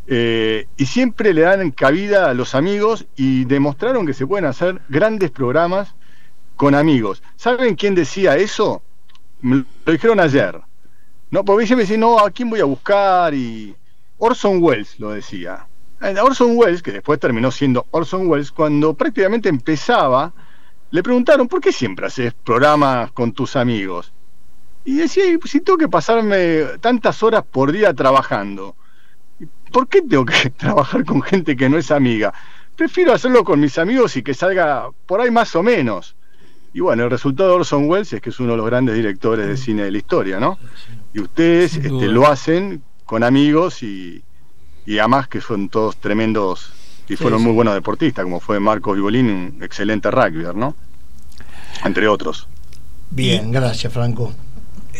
Eh, 0.07 0.67
y 0.77 0.85
siempre 0.85 1.33
le 1.33 1.41
dan 1.41 1.69
cabida 1.71 2.29
a 2.29 2.33
los 2.33 2.55
amigos 2.55 3.05
y 3.15 3.45
demostraron 3.45 4.05
que 4.05 4.13
se 4.13 4.25
pueden 4.25 4.45
hacer 4.45 4.81
grandes 4.89 5.31
programas 5.31 5.93
con 6.55 6.73
amigos. 6.73 7.21
¿Saben 7.35 7.75
quién 7.75 7.93
decía 7.93 8.35
eso? 8.37 8.81
Me 9.41 9.63
lo 9.85 9.91
dijeron 9.91 10.19
ayer. 10.19 10.59
No, 11.29 11.43
porque 11.43 11.67
siempre 11.67 11.83
decían, 11.83 11.99
no, 11.99 12.19
¿a 12.19 12.31
quién 12.31 12.49
voy 12.49 12.61
a 12.61 12.65
buscar? 12.65 13.33
Y 13.33 13.75
Orson 14.17 14.63
Welles 14.63 14.99
lo 14.99 15.11
decía. 15.11 15.67
Eh, 16.01 16.15
Orson 16.19 16.51
Welles, 16.55 16.81
que 16.81 16.93
después 16.93 17.19
terminó 17.19 17.51
siendo 17.51 17.85
Orson 17.91 18.27
Welles, 18.27 18.51
cuando 18.51 18.93
prácticamente 18.93 19.49
empezaba 19.49 20.33
le 20.91 21.03
preguntaron, 21.03 21.47
¿por 21.47 21.61
qué 21.61 21.71
siempre 21.71 22.07
haces 22.07 22.33
programas 22.33 23.11
con 23.11 23.33
tus 23.33 23.55
amigos? 23.55 24.13
Y 24.85 24.95
decía, 24.95 25.23
si 25.43 25.59
tengo 25.59 25.77
que 25.77 25.89
pasarme 25.89 26.63
tantas 26.79 27.21
horas 27.23 27.43
por 27.43 27.71
día 27.71 27.93
trabajando, 27.93 28.75
¿por 29.71 29.87
qué 29.87 30.01
tengo 30.01 30.25
que 30.25 30.49
trabajar 30.57 31.03
con 31.03 31.21
gente 31.21 31.57
que 31.57 31.67
no 31.67 31.77
es 31.77 31.91
amiga? 31.91 32.33
Prefiero 32.75 33.13
hacerlo 33.13 33.43
con 33.43 33.59
mis 33.59 33.77
amigos 33.77 34.15
y 34.15 34.23
que 34.23 34.33
salga 34.33 34.89
por 35.05 35.19
ahí 35.19 35.31
más 35.31 35.55
o 35.55 35.63
menos. 35.63 36.15
Y 36.73 36.79
bueno, 36.79 37.03
el 37.03 37.09
resultado 37.09 37.49
de 37.49 37.55
Orson 37.55 37.89
Welles 37.89 38.13
es 38.13 38.21
que 38.21 38.29
es 38.29 38.39
uno 38.39 38.51
de 38.51 38.57
los 38.57 38.65
grandes 38.65 38.95
directores 38.95 39.47
de 39.47 39.57
cine 39.57 39.83
de 39.83 39.91
la 39.91 39.97
historia, 39.97 40.39
¿no? 40.39 40.59
Y 41.13 41.19
ustedes 41.19 41.75
este, 41.75 42.07
lo 42.07 42.27
hacen 42.27 42.83
con 43.03 43.23
amigos 43.23 43.81
y, 43.83 44.23
y 44.85 44.99
además 44.99 45.27
que 45.27 45.41
son 45.41 45.69
todos 45.69 45.97
tremendos 45.97 46.71
y 47.09 47.15
fueron 47.15 47.41
muy 47.41 47.53
buenos 47.53 47.73
deportistas, 47.73 48.23
como 48.23 48.39
fue 48.39 48.59
Marcos 48.59 48.95
Vivolín, 48.95 49.29
un 49.29 49.63
excelente 49.63 50.11
rugby, 50.11 50.45
¿no? 50.55 50.75
Entre 51.85 52.07
otros. 52.07 52.47
Bien, 53.11 53.51
gracias 53.51 53.93
Franco. 53.93 54.33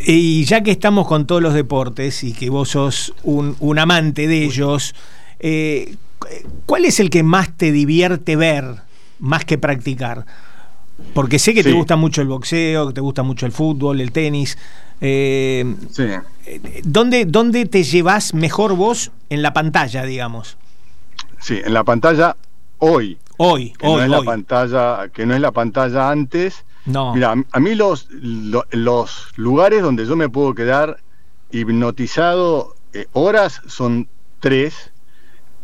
Y 0.05 0.45
ya 0.45 0.61
que 0.61 0.71
estamos 0.71 1.07
con 1.07 1.25
todos 1.25 1.41
los 1.41 1.53
deportes 1.53 2.23
y 2.23 2.33
que 2.33 2.49
vos 2.49 2.69
sos 2.69 3.13
un, 3.23 3.79
amante 3.79 4.27
de 4.27 4.43
ellos, 4.43 4.93
eh, 5.39 5.95
¿cuál 6.65 6.85
es 6.85 6.99
el 6.99 7.09
que 7.09 7.23
más 7.23 7.55
te 7.57 7.71
divierte 7.71 8.35
ver, 8.35 8.65
más 9.19 9.43
que 9.43 9.57
practicar? 9.57 10.25
Porque 11.13 11.39
sé 11.39 11.53
que 11.53 11.63
te 11.63 11.73
gusta 11.73 11.95
mucho 11.95 12.21
el 12.21 12.27
boxeo, 12.27 12.87
que 12.87 12.93
te 12.93 13.01
gusta 13.01 13.23
mucho 13.23 13.45
el 13.45 13.51
fútbol, 13.51 14.01
el 14.01 14.11
tenis. 14.11 14.57
Eh, 14.99 15.75
sí. 15.91 16.03
Eh, 16.45 16.81
¿dónde, 16.83 17.25
¿Dónde 17.25 17.65
te 17.65 17.83
llevas 17.83 18.33
mejor 18.33 18.75
vos 18.75 19.11
en 19.29 19.41
la 19.41 19.53
pantalla, 19.53 20.03
digamos? 20.03 20.57
Sí, 21.39 21.62
en 21.63 21.74
la 21.74 21.84
pantalla 21.84 22.36
hoy. 22.79 23.17
Hoy, 23.38 23.72
que 23.72 23.86
hoy, 23.86 23.98
no 23.98 24.03
es 24.03 24.10
la 24.10 24.22
pantalla, 24.24 25.10
que 25.10 25.25
no 25.25 25.36
es 25.36 25.41
la 25.41 25.51
pantalla 25.51 26.10
antes. 26.10 26.65
No. 26.86 27.13
Mira, 27.13 27.36
a 27.51 27.60
mí 27.60 27.75
los, 27.75 28.08
los 28.10 29.27
lugares 29.36 29.82
donde 29.82 30.06
yo 30.06 30.15
me 30.15 30.29
puedo 30.29 30.56
quedar 30.56 30.98
hipnotizado 31.51 32.75
eh, 32.94 33.08
horas 33.13 33.62
son 33.67 34.08
tres. 34.39 34.91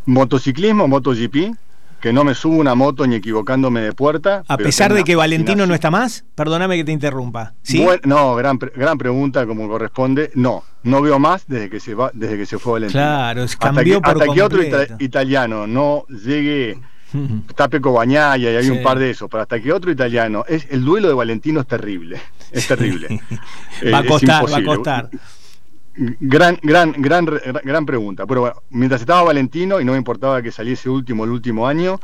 Motociclismo, 0.05 0.87
MotoGP, 0.87 1.55
que 2.03 2.11
no 2.11 2.25
me 2.25 2.35
subo 2.35 2.57
una 2.57 2.75
moto 2.75 3.07
ni 3.07 3.15
equivocándome 3.15 3.79
de 3.79 3.93
puerta. 3.93 4.43
A 4.49 4.57
pesar 4.57 4.93
de 4.93 5.05
que 5.05 5.15
Valentino 5.15 5.65
no 5.65 5.73
está 5.73 5.89
más, 5.89 6.25
perdóname 6.35 6.75
que 6.75 6.83
te 6.83 6.91
interrumpa. 6.91 7.53
¿Sí? 7.61 7.87
no, 8.03 8.35
gran, 8.35 8.59
gran 8.59 8.97
pregunta 8.97 9.47
como 9.47 9.69
corresponde. 9.69 10.29
No, 10.35 10.65
no 10.83 11.01
veo 11.01 11.17
más 11.17 11.47
desde 11.47 11.69
que 11.69 11.79
se 11.79 11.95
va, 11.95 12.11
desde 12.13 12.35
que 12.35 12.45
se 12.45 12.59
fue 12.59 12.73
Valentino. 12.73 13.01
Claro, 13.01 13.45
cambió 13.57 14.01
hasta 14.03 14.13
que, 14.15 14.21
hasta 14.21 14.33
que 14.33 14.41
otro 14.41 14.61
italiano 14.99 15.65
no 15.65 16.03
llegue 16.09 16.77
Tapeco 17.55 17.93
Bañaya 17.93 18.51
y 18.51 18.55
hay 18.57 18.69
un 18.69 18.83
par 18.83 18.99
de 18.99 19.11
esos, 19.11 19.29
pero 19.29 19.43
hasta 19.43 19.61
que 19.61 19.71
otro 19.71 19.89
italiano, 19.89 20.43
es 20.45 20.67
el 20.71 20.83
duelo 20.83 21.07
de 21.07 21.13
Valentino 21.13 21.61
es 21.61 21.67
terrible, 21.67 22.19
es 22.51 22.67
terrible. 22.67 23.21
va 23.93 23.99
a 23.99 24.01
eh, 24.01 24.07
costar, 24.07 24.51
va 24.51 24.57
a 24.57 24.63
costar. 24.65 25.09
Gran, 25.95 26.57
gran, 26.63 26.93
gran, 26.97 27.25
gran 27.25 27.85
pregunta. 27.85 28.25
Pero 28.25 28.41
bueno, 28.41 28.55
mientras 28.69 29.01
estaba 29.01 29.23
Valentino 29.23 29.79
y 29.79 29.85
no 29.85 29.91
me 29.91 29.97
importaba 29.97 30.41
que 30.41 30.51
saliese 30.51 30.89
último 30.89 31.23
el 31.23 31.31
último 31.31 31.67
año, 31.67 31.99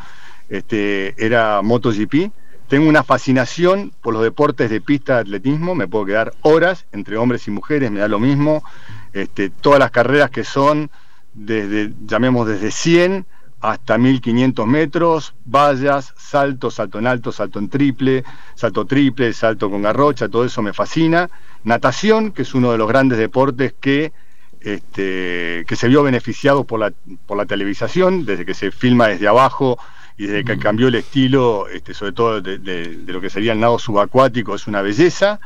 este, 0.47 1.15
era 1.23 1.61
MotoGP. 1.61 2.31
Tengo 2.67 2.87
una 2.87 3.03
fascinación 3.03 3.91
por 4.01 4.13
los 4.13 4.21
deportes 4.21 4.69
de 4.69 4.79
pista 4.79 5.15
de 5.15 5.21
atletismo, 5.21 5.73
me 5.73 5.87
puedo 5.87 6.05
quedar 6.05 6.33
horas 6.41 6.85
entre 6.91 7.17
hombres 7.17 7.47
y 7.47 7.51
mujeres, 7.51 7.89
me 7.89 7.99
da 7.99 8.07
lo 8.07 8.19
mismo. 8.19 8.63
Este, 9.11 9.49
todas 9.49 9.79
las 9.79 9.89
carreras 9.89 10.29
que 10.29 10.43
son 10.43 10.91
desde, 11.33 11.91
llamemos 12.05 12.47
desde 12.47 12.69
100 12.69 13.25
hasta 13.61 13.97
1500 13.97 14.65
metros, 14.67 15.35
vallas, 15.45 16.13
salto, 16.17 16.71
salto 16.71 16.99
en 16.99 17.07
alto, 17.07 17.31
salto 17.31 17.59
en 17.59 17.69
triple, 17.69 18.23
salto 18.55 18.85
triple, 18.85 19.33
salto 19.33 19.69
con 19.69 19.81
garrocha, 19.81 20.29
todo 20.29 20.45
eso 20.45 20.61
me 20.61 20.73
fascina. 20.73 21.29
Natación, 21.63 22.31
que 22.31 22.43
es 22.43 22.53
uno 22.53 22.71
de 22.71 22.77
los 22.77 22.87
grandes 22.87 23.17
deportes 23.17 23.73
que, 23.79 24.13
este, 24.61 25.65
que 25.67 25.75
se 25.75 25.87
vio 25.89 26.03
beneficiado 26.03 26.63
por 26.63 26.79
la, 26.79 26.93
por 27.25 27.37
la 27.37 27.45
televisación, 27.45 28.25
desde 28.25 28.45
que 28.45 28.53
se 28.53 28.71
filma 28.71 29.07
desde 29.07 29.27
abajo 29.27 29.77
y 30.17 30.27
desde 30.27 30.45
que 30.45 30.57
cambió 30.57 30.87
el 30.87 30.95
estilo, 30.95 31.67
este, 31.67 31.93
sobre 31.93 32.13
todo 32.13 32.41
de, 32.41 32.99
lo 33.07 33.19
que 33.19 33.29
sería 33.29 33.53
el 33.53 33.59
nado 33.59 33.77
subacuático, 33.77 34.55
es 34.55 34.67
una 34.67 34.81
belleza. 34.81 35.39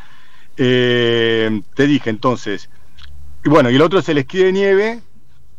Eh, 0.55 1.61
te 1.73 1.87
dije 1.87 2.11
entonces, 2.11 2.69
y 3.43 3.49
bueno, 3.49 3.71
y 3.71 3.75
el 3.75 3.81
otro 3.81 3.99
es 3.99 4.09
el 4.09 4.19
esquí 4.19 4.37
de 4.37 4.51
nieve, 4.51 5.01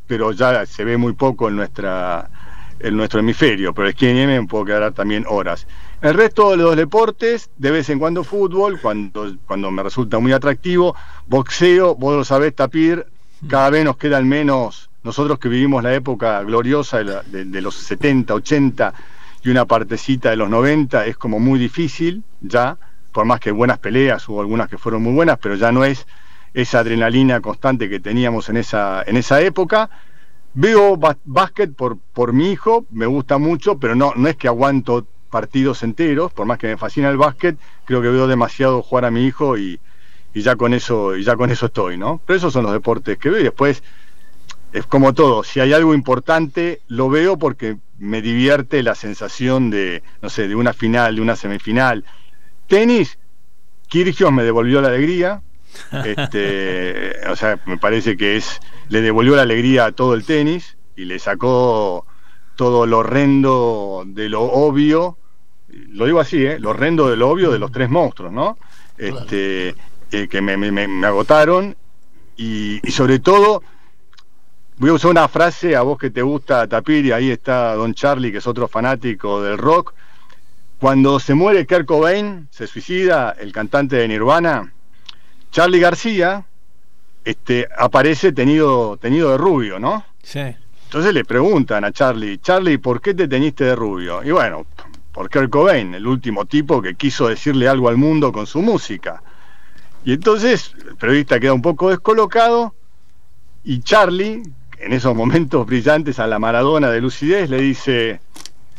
pero 0.06 0.32
ya 0.32 0.66
se 0.66 0.84
ve 0.84 0.96
muy 0.96 1.14
poco 1.14 1.49
en 1.49 1.56
nuestra 1.56 2.30
en 2.81 2.97
nuestro 2.97 3.21
hemisferio, 3.21 3.73
pero 3.73 3.88
esquí 3.88 4.07
nieve 4.07 4.40
me 4.40 4.47
puedo 4.47 4.64
quedar 4.64 4.93
también 4.93 5.25
horas. 5.28 5.66
El 6.02 6.14
resto 6.14 6.50
de 6.50 6.59
los 6.59 6.76
deportes, 6.76 7.50
de 7.57 7.71
vez 7.71 7.88
en 7.88 7.99
cuando 7.99 8.25
fútbol, 8.25 8.81
cuando, 8.81 9.37
cuando 9.47 9.71
me 9.71 9.83
resulta 9.83 10.19
muy 10.19 10.33
atractivo, 10.33 10.95
boxeo, 11.26 11.95
vos 11.95 12.16
lo 12.16 12.25
sabés, 12.25 12.54
Tapir, 12.54 13.07
cada 13.49 13.71
vez 13.71 13.85
nos 13.85 13.97
quedan 13.97 14.28
menos, 14.28 14.90
nosotros 15.02 15.38
que 15.38 15.49
vivimos 15.49 15.83
la 15.83 15.95
época 15.95 16.43
gloriosa 16.43 17.02
de, 17.02 17.45
de 17.45 17.61
los 17.61 17.75
70, 17.75 18.35
80 18.35 18.95
y 19.43 19.50
una 19.50 19.66
partecita 19.66 20.31
de 20.31 20.37
los 20.37 20.49
90, 20.49 21.07
es 21.07 21.16
como 21.16 21.38
muy 21.38 21.59
difícil 21.59 22.23
ya, 22.40 22.76
por 23.12 23.25
más 23.25 23.40
que 23.40 23.50
buenas 23.50 23.78
peleas, 23.78 24.28
hubo 24.28 24.40
algunas 24.40 24.69
que 24.69 24.78
fueron 24.78 25.02
muy 25.02 25.12
buenas, 25.12 25.38
pero 25.38 25.54
ya 25.54 25.71
no 25.71 25.85
es 25.85 26.07
esa 26.54 26.78
adrenalina 26.78 27.40
constante 27.40 27.88
que 27.88 28.00
teníamos 28.00 28.49
en 28.49 28.57
esa, 28.57 29.02
en 29.07 29.16
esa 29.16 29.40
época. 29.40 29.90
Veo 30.54 30.96
básquet 31.25 31.75
por, 31.75 31.99
por 31.99 32.32
mi 32.32 32.52
hijo, 32.52 32.87
me 32.90 33.06
gusta 33.06 33.38
mucho, 33.38 33.78
pero 33.78 33.94
no, 33.96 34.12
no 34.14 34.28
es 34.28 34.37
que 34.37 34.46
aguanto 34.46 35.06
partidos 35.28 35.82
enteros, 35.82 36.32
por 36.32 36.46
más 36.46 36.58
que 36.58 36.68
me 36.68 36.76
fascina 36.76 37.08
el 37.08 37.16
básquet, 37.16 37.58
creo 37.84 38.00
que 38.00 38.08
veo 38.08 38.28
demasiado 38.28 38.82
jugar 38.82 39.04
a 39.04 39.11
mi 39.11 39.26
hijo 39.26 39.58
y, 39.58 39.80
y 40.32 40.42
ya 40.42 40.54
con 40.54 40.73
eso, 40.73 41.16
y 41.16 41.25
ya 41.25 41.34
con 41.34 41.50
eso 41.50 41.66
estoy, 41.66 41.99
¿no? 41.99 42.20
Pero 42.25 42.37
esos 42.37 42.52
son 42.52 42.62
los 42.62 42.73
deportes 42.73 43.18
que 43.18 43.30
veo 43.30 43.40
y 43.40 43.44
después 43.44 43.82
es 44.73 44.87
como 44.87 45.12
todo, 45.12 45.42
si 45.42 45.61
hay 45.61 45.73
algo 45.73 45.94
importante, 45.94 46.82
lo 46.88 47.08
veo 47.08 47.37
porque 47.37 47.78
me 47.99 48.23
divierte 48.23 48.82
la 48.82 48.94
sensación 48.94 49.70
de, 49.70 50.02
no 50.20 50.28
sé, 50.28 50.49
de 50.49 50.54
una 50.54 50.73
final, 50.73 51.16
de 51.16 51.23
una 51.23 51.37
semifinal. 51.37 52.04
Tenis, 52.66 53.18
Kirgios 53.88 54.32
me 54.32 54.42
devolvió 54.42 54.80
la 54.80 54.88
alegría, 54.88 55.42
este, 56.04 57.16
o 57.28 57.37
sea, 57.37 57.59
me 57.66 57.78
parece 57.78 58.16
que 58.16 58.37
es 58.37 58.61
le 58.88 59.00
devolvió 59.00 59.37
la 59.37 59.43
alegría 59.43 59.87
a 59.87 59.93
todo 59.93 60.14
el 60.14 60.25
tenis 60.25 60.76
y 60.97 61.04
le 61.04 61.19
sacó 61.19 62.07
todo 62.57 62.87
lo 62.87 62.99
horrendo 62.99 64.04
de 64.07 64.28
lo 64.28 64.43
obvio, 64.43 65.19
lo 65.69 66.07
digo 66.07 66.21
así, 66.21 66.45
¿eh? 66.45 66.59
lo 66.59 66.71
horrendo 66.71 67.09
de 67.11 67.16
lo 67.16 67.28
obvio 67.31 67.50
de 67.50 67.59
los 67.59 67.73
tres 67.73 67.90
monstruos, 67.90 68.33
¿no? 68.33 68.59
Este, 68.97 69.75
eh, 70.12 70.28
que 70.28 70.40
me, 70.40 71.07
agotaron 71.07 71.76
y, 72.37 72.81
sobre 72.90 73.19
todo, 73.19 73.62
voy 74.78 74.90
a 74.90 74.93
usar 74.93 75.11
una 75.11 75.26
frase 75.26 75.75
a 75.75 75.83
vos 75.83 75.99
que 75.99 76.11
te 76.11 76.23
gusta 76.23 76.69
Tapir 76.69 77.07
y 77.07 77.12
ahí 77.12 77.31
está 77.31 77.75
Don 77.75 77.95
Charlie, 77.95 78.31
que 78.31 78.38
es 78.38 78.47
otro 78.47 78.69
fanático 78.69 79.43
del 79.43 79.59
rock. 79.59 79.95
Cuando 80.78 81.19
se 81.19 81.35
muere 81.35 81.66
Kurt 81.66 81.87
Cobain, 81.87 82.47
se 82.50 82.66
suicida 82.66 83.35
el 83.38 83.52
cantante 83.52 83.97
de 83.97 84.07
Nirvana, 84.07 84.73
Charlie 85.54 85.78
García 85.78 86.44
este, 87.25 87.68
aparece 87.78 88.32
tenido, 88.32 88.96
tenido 88.96 89.30
de 89.30 89.38
rubio, 89.38 89.78
¿no? 89.78 90.04
Sí. 90.20 90.40
Entonces 90.87 91.14
le 91.14 91.25
preguntan 91.25 91.84
a 91.84 91.92
Charlie, 91.92 92.38
Charlie, 92.38 92.78
¿por 92.78 93.00
qué 93.00 93.14
te 93.14 93.28
teniste 93.28 93.62
de 93.62 93.76
rubio? 93.76 94.25
Y 94.25 94.32
bueno, 94.32 94.66
por 95.12 95.30
Kurt 95.30 95.50
Cobain, 95.50 95.94
el 95.94 96.08
último 96.08 96.44
tipo 96.46 96.82
que 96.82 96.96
quiso 96.96 97.28
decirle 97.28 97.68
algo 97.68 97.88
al 97.88 97.96
mundo 97.96 98.32
con 98.32 98.49
su 98.49 98.62
música. 98.62 99.23
Y 100.04 100.14
entonces 100.14 100.75
el 100.88 100.96
periodista 100.96 101.38
queda 101.38 101.52
un 101.52 101.62
poco 101.62 101.88
descolocado 101.90 102.75
y 103.62 103.78
Charlie, 103.78 104.43
en 104.80 104.93
esos 104.93 105.14
momentos 105.14 105.64
brillantes 105.67 106.19
a 106.19 106.26
la 106.26 106.40
Maradona 106.40 106.90
de 106.90 107.00
lucidez, 107.00 107.49
le 107.49 107.60
dice, 107.60 108.21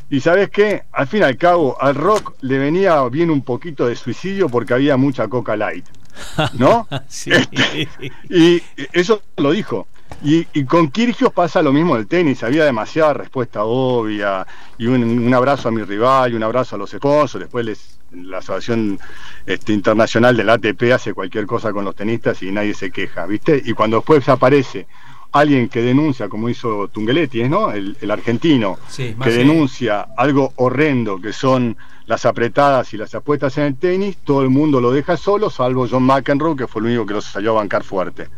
y 0.10 0.20
sabes 0.20 0.50
qué, 0.50 0.84
al 0.92 1.08
fin 1.08 1.22
y 1.22 1.24
al 1.24 1.38
cabo 1.38 1.82
al 1.82 1.96
rock 1.96 2.34
le 2.42 2.58
venía 2.58 3.02
bien 3.08 3.32
un 3.32 3.44
poquito 3.44 3.88
de 3.88 3.96
suicidio 3.96 4.50
porque 4.50 4.74
había 4.74 4.98
mucha 4.98 5.30
coca 5.30 5.56
light. 5.56 5.86
¿no? 6.54 6.88
sí. 7.08 7.32
Y 8.30 8.62
eso 8.92 9.22
lo 9.38 9.52
dijo. 9.52 9.88
Y, 10.24 10.46
con 10.66 10.90
Kirgios 10.90 11.32
pasa 11.34 11.62
lo 11.62 11.74
mismo 11.74 11.96
del 11.96 12.08
tenis, 12.08 12.44
había 12.44 12.64
demasiada 12.64 13.14
respuesta 13.14 13.64
obvia, 13.64 14.46
y 14.78 14.88
un, 14.88 15.34
abrazo 15.34 15.68
a 15.68 15.72
mi 15.72 15.84
rival, 15.84 16.32
y 16.32 16.36
un 16.36 16.44
abrazo 16.44 16.76
a 16.76 16.80
los 16.80 16.94
esposos, 16.94 17.42
después 17.42 17.66
les, 17.66 18.00
la 18.12 18.38
Asociación 18.38 19.00
este, 19.46 19.74
Internacional 19.74 20.36
del 20.38 20.50
ATP 20.50 20.94
hace 20.94 21.14
cualquier 21.14 21.46
cosa 21.46 21.74
con 21.74 21.86
los 21.86 21.96
tenistas 21.96 22.42
y 22.44 22.52
nadie 22.52 22.74
se 22.74 22.92
queja, 22.92 23.26
¿viste? 23.26 23.62
Y 23.66 23.74
cuando 23.74 23.98
después 23.98 24.28
aparece 24.30 24.88
alguien 25.36 25.68
que 25.68 25.82
denuncia, 25.82 26.30
como 26.30 26.48
hizo 26.48 26.88
Tungeletti, 26.88 27.44
¿no? 27.50 27.72
El, 27.72 28.10
argentino, 28.10 28.78
que 28.96 29.30
denuncia 29.30 30.08
algo 30.16 30.54
horrendo, 30.56 31.20
que 31.20 31.34
son 31.34 31.76
las 32.06 32.26
apretadas 32.26 32.94
y 32.94 32.98
las 32.98 33.14
apuestas 33.16 33.58
en 33.58 33.66
el 33.66 33.76
tenis, 33.76 34.18
todo 34.24 34.44
el 34.44 34.50
mundo 34.50 34.80
lo 34.80 34.92
deja 34.92 35.18
solo, 35.18 35.50
salvo 35.50 35.88
John 35.90 36.04
McEnroe, 36.04 36.56
que 36.56 36.68
fue 36.68 36.82
el 36.82 36.88
único 36.88 37.06
que 37.06 37.16
los 37.16 37.26
salió 37.26 37.52
a 37.52 37.56
bancar 37.56 37.84
fuerte. 37.84 38.30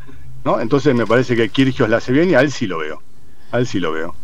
¿no? 0.44 0.60
Entonces 0.60 0.96
me 0.96 1.06
parece 1.06 1.36
que 1.36 1.50
Kirgios 1.50 1.88
la 1.88 1.98
hace 1.98 2.12
bien 2.12 2.32
y 2.32 2.34
a 2.34 2.42
él 2.42 2.52
sí 2.52 2.66
lo 2.66 2.80
veo. 2.80 3.02
A 3.52 3.60
él 3.60 3.68
sí 3.68 3.80
lo 3.80 3.92
veo. 3.92 4.16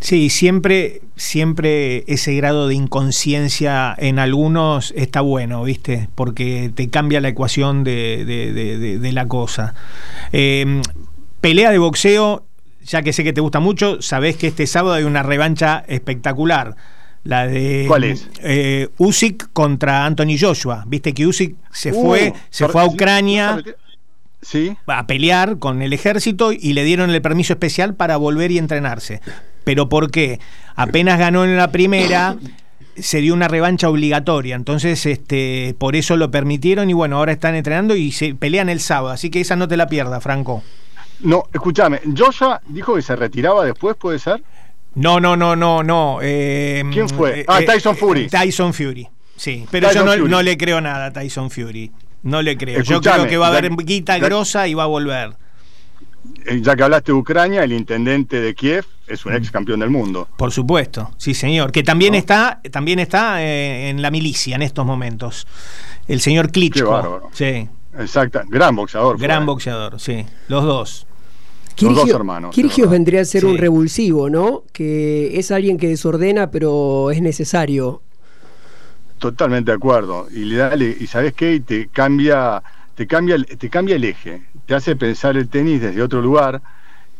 Sí, 0.00 0.28
siempre, 0.28 1.02
siempre 1.16 2.04
ese 2.06 2.34
grado 2.34 2.68
de 2.68 2.74
inconsciencia 2.74 3.94
en 3.96 4.18
algunos 4.18 4.92
está 4.96 5.20
bueno, 5.20 5.62
¿viste? 5.64 6.08
Porque 6.14 6.70
te 6.74 6.90
cambia 6.90 7.20
la 7.20 7.28
ecuación 7.28 7.82
de, 7.82 9.10
la 9.12 9.26
cosa. 9.26 9.74
Em, 10.32 10.82
pelea 11.40 11.70
de 11.70 11.78
boxeo, 11.78 12.44
ya 12.84 13.02
que 13.02 13.12
sé 13.12 13.24
que 13.24 13.32
te 13.32 13.40
gusta 13.40 13.60
mucho, 13.60 14.00
sabés 14.02 14.36
que 14.36 14.46
este 14.48 14.66
sábado 14.66 14.94
hay 14.94 15.04
una 15.04 15.22
revancha 15.22 15.84
espectacular. 15.88 16.76
La 17.24 17.46
de 17.48 17.86
¿Cuál 17.88 18.04
es? 18.04 18.28
Eh, 18.40 18.88
Usyk 18.98 19.52
contra 19.52 20.06
Anthony 20.06 20.38
Joshua. 20.40 20.84
Viste 20.86 21.12
que 21.12 21.26
Usyk 21.26 21.56
se 21.72 21.90
uh, 21.90 22.02
fue, 22.02 22.32
se 22.50 22.68
fue 22.68 22.82
a 22.82 22.86
Ucrania 22.86 23.62
¿Sí? 24.42 24.76
a 24.86 25.06
pelear 25.08 25.58
con 25.58 25.82
el 25.82 25.92
ejército 25.92 26.52
y 26.52 26.72
le 26.72 26.84
dieron 26.84 27.10
el 27.10 27.20
permiso 27.20 27.52
especial 27.54 27.94
para 27.94 28.16
volver 28.16 28.52
y 28.52 28.58
entrenarse. 28.58 29.20
¿Pero 29.64 29.88
por 29.88 30.12
qué? 30.12 30.38
Apenas 30.76 31.18
ganó 31.18 31.44
en 31.44 31.56
la 31.56 31.72
primera, 31.72 32.36
se 32.96 33.20
dio 33.20 33.34
una 33.34 33.48
revancha 33.48 33.88
obligatoria. 33.88 34.54
Entonces, 34.54 35.04
este, 35.06 35.74
por 35.78 35.96
eso 35.96 36.16
lo 36.16 36.30
permitieron 36.30 36.88
y 36.90 36.92
bueno, 36.92 37.16
ahora 37.16 37.32
están 37.32 37.56
entrenando 37.56 37.96
y 37.96 38.12
se 38.12 38.36
pelean 38.36 38.68
el 38.68 38.78
sábado. 38.78 39.12
Así 39.12 39.30
que 39.30 39.40
esa 39.40 39.56
no 39.56 39.66
te 39.66 39.76
la 39.76 39.88
pierdas, 39.88 40.22
Franco. 40.22 40.62
No, 41.20 41.44
escúchame, 41.52 42.00
Joshua 42.16 42.60
dijo 42.66 42.94
que 42.94 43.02
se 43.02 43.16
retiraba 43.16 43.64
después, 43.64 43.96
¿puede 43.96 44.18
ser? 44.18 44.42
No, 44.94 45.20
no, 45.20 45.36
no, 45.36 45.54
no, 45.54 45.82
no. 45.82 46.18
Eh, 46.22 46.82
¿Quién 46.92 47.08
fue? 47.08 47.44
ah, 47.48 47.60
eh, 47.60 47.66
Tyson 47.66 47.96
Fury. 47.96 48.22
Eh, 48.22 48.28
Tyson 48.30 48.72
Fury, 48.72 49.08
sí. 49.36 49.66
Pero 49.70 49.92
yo 49.92 50.04
no, 50.28 50.42
le 50.42 50.56
creo 50.56 50.80
nada 50.80 51.06
a 51.06 51.12
Tyson 51.12 51.50
Fury. 51.50 51.92
No 52.22 52.42
le 52.42 52.56
creo. 52.56 52.82
yo 52.82 53.00
creo 53.00 53.26
que 53.26 53.36
va 53.36 53.46
a 53.46 53.50
haber 53.50 53.70
guita 53.70 54.18
grosa 54.18 54.66
y 54.66 54.74
va 54.74 54.84
a 54.84 54.86
volver. 54.86 55.36
Ya 56.60 56.74
que 56.74 56.82
hablaste 56.82 57.12
de 57.12 57.18
Ucrania, 57.18 57.62
el 57.62 57.72
intendente 57.72 58.40
de 58.40 58.54
Kiev 58.54 58.84
es 59.06 59.24
un 59.26 59.34
ex 59.34 59.50
campeón 59.50 59.80
del 59.80 59.90
mundo. 59.90 60.28
Por 60.36 60.50
supuesto, 60.50 61.12
sí 61.18 61.34
señor. 61.34 61.70
Que 61.72 61.82
también 61.82 62.14
está, 62.14 62.60
también 62.72 62.98
está 62.98 63.42
en 63.42 64.02
la 64.02 64.10
milicia 64.10 64.56
en 64.56 64.62
estos 64.62 64.84
momentos. 64.84 65.46
El 66.08 66.20
señor 66.20 66.50
Klitschko. 66.50 66.86
Qué 66.86 66.90
bárbaro. 66.90 67.30
Sí. 67.32 67.68
Exacto, 67.98 68.40
gran 68.48 68.76
boxeador. 68.76 69.18
Gran 69.18 69.46
boxeador, 69.46 69.98
sí. 70.00 70.26
Los 70.48 70.64
dos. 70.64 71.06
Kirgio, 71.76 72.50
Kirgios 72.52 72.90
vendría 72.90 73.20
a 73.20 73.24
ser 73.26 73.44
un 73.44 73.58
revulsivo, 73.58 74.30
¿no? 74.30 74.64
Que 74.72 75.38
es 75.38 75.50
alguien 75.50 75.76
que 75.76 75.88
desordena, 75.88 76.50
pero 76.50 77.10
es 77.10 77.20
necesario. 77.20 78.00
Totalmente 79.18 79.72
de 79.72 79.76
acuerdo. 79.76 80.26
Y 80.30 80.46
le 80.46 80.56
da, 80.56 80.74
y 80.74 81.06
sabes 81.06 81.34
qué, 81.34 81.60
te 81.60 81.88
cambia, 81.88 82.62
te 82.94 83.06
cambia, 83.06 83.36
te 83.44 83.68
cambia 83.68 83.96
el 83.96 84.04
eje. 84.04 84.42
Te 84.64 84.74
hace 84.74 84.96
pensar 84.96 85.36
el 85.36 85.48
tenis 85.48 85.82
desde 85.82 86.00
otro 86.00 86.22
lugar. 86.22 86.62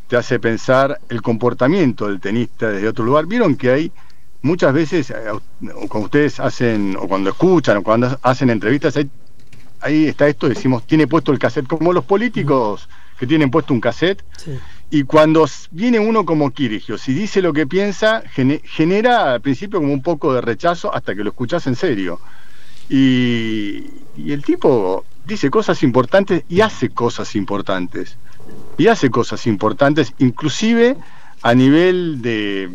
Te 0.09 0.17
hace 0.17 0.39
pensar 0.39 1.01
el 1.11 1.21
comportamiento 1.21 2.09
del 2.09 2.19
tenista 2.19 2.71
desde 2.71 2.89
otro 2.89 3.05
lugar. 3.05 3.27
Vieron 3.27 3.57
que 3.57 3.71
hay 3.71 3.93
muchas 4.41 4.73
veces, 4.73 5.11
eh, 5.11 5.17
cuando 5.89 6.07
ustedes 6.07 6.41
hacen, 6.41 6.97
o 6.99 7.07
cuando 7.07 7.29
escuchan, 7.29 7.77
o 7.77 7.83
cuando 7.83 8.19
hacen 8.23 8.49
entrevistas, 8.49 8.97
ahí, 8.97 9.11
ahí 9.81 10.07
está 10.07 10.29
esto, 10.29 10.49
decimos, 10.49 10.87
tiene 10.87 11.07
puesto 11.07 11.33
el 11.33 11.39
cassette, 11.39 11.67
como 11.67 11.93
los 11.93 12.05
políticos 12.05 12.89
que 13.19 13.27
tienen 13.27 13.51
puesto 13.51 13.73
un 13.73 13.81
cassette. 13.81 14.23
Y 14.91 15.03
cuando 15.03 15.47
viene 15.71 15.99
uno 15.99 16.25
como 16.25 16.51
Kirigio, 16.53 16.97
si 16.99 17.13
dice 17.13 17.43
lo 17.43 17.53
que 17.53 17.67
piensa, 17.67 18.23
genera 18.65 19.33
al 19.33 19.41
principio 19.41 19.81
como 19.81 19.93
un 19.93 20.03
poco 20.03 20.33
de 20.35 20.41
rechazo 20.41 20.95
hasta 20.95 21.15
que 21.15 21.25
lo 21.25 21.31
escuchas 21.31 21.67
en 21.67 21.75
serio. 21.75 22.21
Y, 22.89 23.85
el 24.17 24.43
tipo 24.45 25.05
dice 25.27 25.51
cosas 25.51 25.83
importantes 25.83 26.45
y 26.49 26.61
hace 26.61 26.91
cosas 26.91 27.35
importantes. 27.35 28.17
Y 28.79 28.87
hace 28.87 29.11
cosas 29.11 29.47
importantes, 29.47 30.13
inclusive 30.19 30.97
a 31.43 31.55
nivel 31.55 32.23
de, 32.23 32.69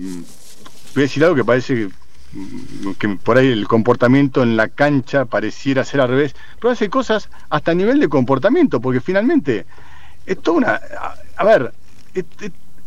voy 0.94 1.04
a 1.04 1.08
decir 1.08 1.24
algo 1.24 1.36
que 1.36 1.46
parece 1.46 1.90
que, 2.98 3.10
por 3.10 3.38
ahí 3.38 3.48
el 3.48 3.68
comportamiento 3.68 4.44
en 4.44 4.56
la 4.56 4.70
cancha 4.70 5.26
pareciera 5.26 5.84
ser 5.84 6.02
al 6.02 6.10
revés, 6.10 6.36
pero 6.60 6.72
hace 6.72 6.90
cosas 6.90 7.30
hasta 7.50 7.72
a 7.72 7.76
nivel 7.76 8.00
de 8.00 8.10
comportamiento, 8.10 8.80
porque 8.80 9.02
finalmente 9.02 9.66
es 10.26 10.40
toda 10.42 10.58
una... 10.58 10.82
A, 11.36 11.44
ver, 11.44 11.74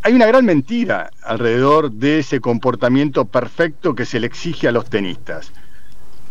hay 0.02 0.12
una 0.12 0.26
gran 0.26 0.44
mentira 0.44 1.11
alrededor 1.22 1.90
de 1.90 2.20
ese 2.20 2.40
comportamiento 2.40 3.24
perfecto 3.24 3.94
que 3.94 4.07
se 4.07 4.20
le 4.20 4.26
exige 4.26 4.68
a 4.68 4.72
los 4.72 4.88
tenistas. 4.88 5.52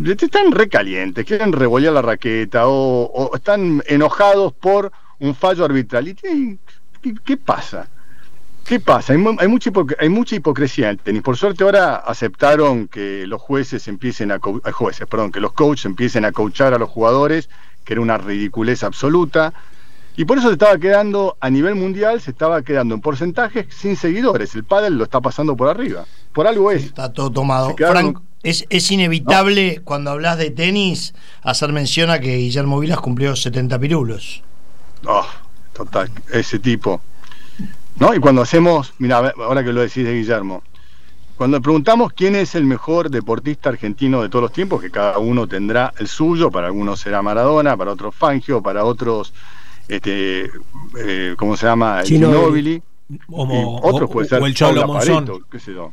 Están 0.03 0.51
recalientes, 0.51 1.25
quieren 1.25 1.51
revolver 1.53 1.91
la 1.91 2.01
raqueta 2.01 2.63
o, 2.65 3.31
están 3.35 3.83
enojados 3.85 4.53
por 4.53 4.91
un 5.19 5.35
fallo 5.35 5.65
arbitral. 5.65 6.07
¿Y 6.07 6.57
qué 7.23 7.37
pasa? 7.37 7.87
¿Qué 8.65 8.79
pasa? 8.79 9.13
Hay, 9.13 9.19
mucha 9.19 9.71
hay 9.99 10.09
mucha 10.09 10.35
hipocresía 10.35 10.85
en 10.85 10.91
el 10.91 10.99
tenis. 10.99 11.21
Por 11.21 11.35
suerte 11.35 11.63
ahora 11.63 11.95
aceptaron 11.95 12.87
que 12.87 13.27
los 13.27 13.41
jueces 13.41 13.87
empiecen 13.87 14.31
a 14.31 14.35
eh, 14.35 14.71
jueces, 14.71 15.05
perdón, 15.07 15.31
que 15.31 15.41
los 15.41 15.51
coaches 15.51 15.85
empiecen 15.85 16.23
a 16.23 16.31
coachar 16.31 16.73
a 16.73 16.77
los 16.77 16.89
jugadores, 16.89 17.49
que 17.83 17.93
era 17.93 18.01
una 18.01 18.17
ridiculez 18.17 18.83
absoluta. 18.83 19.53
Y 20.15 20.25
por 20.25 20.37
eso 20.37 20.47
se 20.47 20.53
estaba 20.53 20.77
quedando 20.77 21.35
a 21.41 21.49
nivel 21.49 21.75
mundial, 21.75 22.21
se 22.21 22.31
estaba 22.31 22.61
quedando 22.61 22.95
en 22.95 23.01
porcentajes 23.01 23.65
sin 23.69 23.97
seguidores. 23.97 24.55
El 24.55 24.63
pádel 24.63 24.97
lo 24.97 25.03
está 25.03 25.19
pasando 25.19 25.57
por 25.57 25.67
arriba. 25.69 26.05
Por 26.31 26.47
algo 26.47 26.71
es. 26.71 26.85
Está 26.85 27.11
todo 27.11 27.31
tomado. 27.31 27.75
Frank, 27.75 28.19
es, 28.43 28.91
inevitable 28.91 29.81
cuando 29.83 30.11
hablas 30.11 30.37
de 30.37 30.51
tenis 30.51 31.13
hacer 31.41 31.71
mención 31.71 32.09
a 32.09 32.19
que 32.19 32.37
Guillermo 32.37 32.79
Vilas 32.79 32.99
cumplió 32.99 33.35
70 33.35 33.79
pirulos. 33.79 34.43
Oh, 35.05 35.25
total, 35.73 36.11
ese 36.31 36.59
tipo. 36.59 37.01
¿No? 37.99 38.13
Y 38.13 38.19
cuando 38.19 38.41
hacemos, 38.41 38.93
mira, 38.97 39.33
ahora 39.37 39.63
que 39.63 39.71
lo 39.71 39.81
decís 39.81 40.03
de 40.03 40.13
Guillermo, 40.13 40.63
cuando 41.37 41.61
preguntamos 41.61 42.13
quién 42.13 42.35
es 42.35 42.55
el 42.55 42.65
mejor 42.65 43.09
deportista 43.09 43.69
argentino 43.69 44.21
de 44.21 44.29
todos 44.29 44.43
los 44.43 44.53
tiempos, 44.53 44.81
que 44.81 44.91
cada 44.91 45.17
uno 45.17 45.47
tendrá 45.47 45.93
el 45.97 46.07
suyo, 46.07 46.51
para 46.51 46.67
algunos 46.67 46.99
será 46.99 47.21
Maradona, 47.21 47.75
para 47.75 47.91
otros 47.91 48.13
Fangio, 48.15 48.61
para 48.61 48.85
otros, 48.85 49.33
este, 49.87 50.49
eh, 50.99 51.35
¿cómo 51.37 51.57
se 51.57 51.65
llama? 51.65 52.03
Ginóbili. 52.03 52.81
O, 53.27 53.79
otros 53.83 54.09
puede 54.09 54.27
ser 54.27 54.41
o 54.41 54.45
el 54.45 54.53
Cholo 54.53 54.87
Monzón. 54.87 55.43
qué 55.51 55.59
sé 55.59 55.73
yo. 55.73 55.91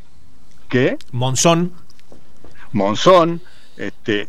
¿Qué? 0.69 0.99
Monzón. 1.13 1.73
Monzón. 2.73 3.41
Este, 3.77 4.29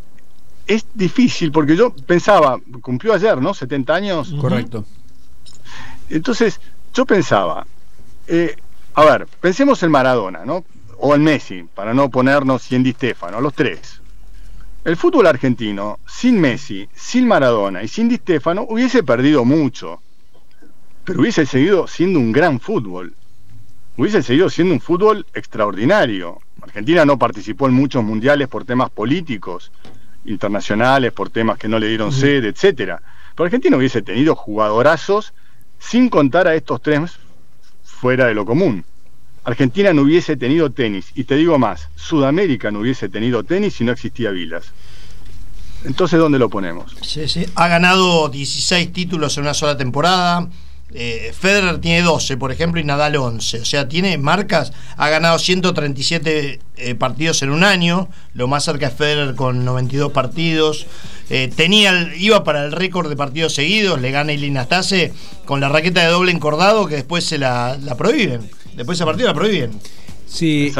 es 0.65 0.85
difícil 0.93 1.51
porque 1.51 1.75
yo 1.75 1.93
pensaba, 1.93 2.59
cumplió 2.81 3.13
ayer, 3.13 3.41
¿no? 3.41 3.53
70 3.53 3.93
años. 3.93 4.33
Correcto. 4.39 4.85
Entonces, 6.09 6.59
yo 6.93 7.05
pensaba, 7.05 7.65
eh, 8.27 8.55
a 8.93 9.05
ver, 9.05 9.27
pensemos 9.39 9.81
en 9.83 9.91
Maradona, 9.91 10.45
¿no? 10.45 10.65
O 10.97 11.15
en 11.15 11.23
Messi, 11.23 11.63
para 11.73 11.93
no 11.93 12.09
ponernos 12.09 12.71
y 12.71 12.75
en 12.75 12.83
Di 12.83 12.91
Stefano, 12.91 13.39
los 13.39 13.53
tres. 13.53 14.01
El 14.83 14.97
fútbol 14.97 15.27
argentino, 15.27 15.99
sin 16.07 16.39
Messi, 16.41 16.89
sin 16.93 17.27
Maradona 17.27 17.83
y 17.83 17.87
sin 17.87 18.09
Di 18.09 18.17
Stefano, 18.17 18.65
hubiese 18.67 19.03
perdido 19.03 19.45
mucho. 19.45 20.01
Pero 21.05 21.21
hubiese 21.21 21.45
seguido 21.45 21.87
siendo 21.87 22.19
un 22.19 22.31
gran 22.31 22.59
fútbol. 22.59 23.13
Hubiese 23.97 24.21
seguido 24.21 24.49
siendo 24.49 24.73
un 24.73 24.81
fútbol 24.81 25.25
extraordinario. 25.33 26.39
Argentina 26.61 27.05
no 27.05 27.17
participó 27.17 27.67
en 27.67 27.73
muchos 27.73 28.03
mundiales 28.03 28.47
por 28.47 28.65
temas 28.65 28.89
políticos, 28.89 29.71
internacionales, 30.25 31.11
por 31.11 31.29
temas 31.29 31.57
que 31.57 31.67
no 31.67 31.79
le 31.79 31.87
dieron 31.87 32.11
sede, 32.11 32.49
etcétera. 32.49 33.01
Pero 33.35 33.45
Argentina 33.45 33.77
hubiese 33.77 34.01
tenido 34.01 34.35
jugadorazos 34.35 35.33
sin 35.81 36.09
contar 36.09 36.47
a 36.47 36.55
estos 36.55 36.81
tres 36.81 37.11
fuera 37.83 38.27
de 38.27 38.33
lo 38.33 38.45
común. 38.45 38.85
Argentina 39.43 39.91
no 39.91 40.03
hubiese 40.03 40.37
tenido 40.37 40.71
tenis, 40.71 41.11
y 41.15 41.23
te 41.23 41.35
digo 41.35 41.57
más, 41.57 41.89
Sudamérica 41.95 42.69
no 42.71 42.79
hubiese 42.79 43.09
tenido 43.09 43.43
tenis 43.43 43.73
si 43.73 43.83
no 43.83 43.91
existía 43.91 44.29
Vilas. 44.29 44.71
Entonces, 45.83 46.19
¿dónde 46.19 46.37
lo 46.37 46.47
ponemos? 46.49 46.95
Sí, 47.01 47.27
sí. 47.27 47.45
Ha 47.55 47.67
ganado 47.67 48.29
16 48.29 48.93
títulos 48.93 49.35
en 49.37 49.43
una 49.43 49.55
sola 49.55 49.75
temporada, 49.75 50.47
eh, 50.93 51.31
Federer 51.37 51.79
tiene 51.79 52.01
12, 52.01 52.35
por 52.37 52.51
ejemplo, 52.51 52.81
y 52.81 52.83
Nadal 52.83 53.15
11. 53.15 53.61
O 53.61 53.65
sea, 53.65 53.87
tiene 53.87 54.17
marcas, 54.17 54.73
ha 54.97 55.09
ganado 55.09 55.39
137 55.39 56.59
eh, 56.77 56.95
partidos 56.95 57.41
en 57.43 57.51
un 57.51 57.63
año, 57.63 58.09
lo 58.33 58.47
más 58.47 58.65
cerca 58.65 58.87
es 58.87 58.93
Federer 58.93 59.35
con 59.35 59.63
92 59.63 60.11
partidos. 60.11 60.87
Eh, 61.29 61.49
tenía, 61.55 62.11
iba 62.17 62.43
para 62.43 62.65
el 62.65 62.73
récord 62.73 63.07
de 63.07 63.15
partidos 63.15 63.53
seguidos, 63.53 64.01
le 64.01 64.11
gana 64.11 64.33
Ilina 64.33 64.63
Stase 64.63 65.13
con 65.45 65.61
la 65.61 65.69
raqueta 65.69 66.01
de 66.01 66.07
doble 66.07 66.31
encordado 66.31 66.87
que 66.87 66.95
después 66.95 67.23
se 67.23 67.37
la, 67.37 67.77
prohíben. 67.97 68.41
Después 68.75 68.97
ese 68.97 69.05
partido 69.05 69.29
la 69.29 69.33
prohíben. 69.33 69.71
Sí, 70.25 70.73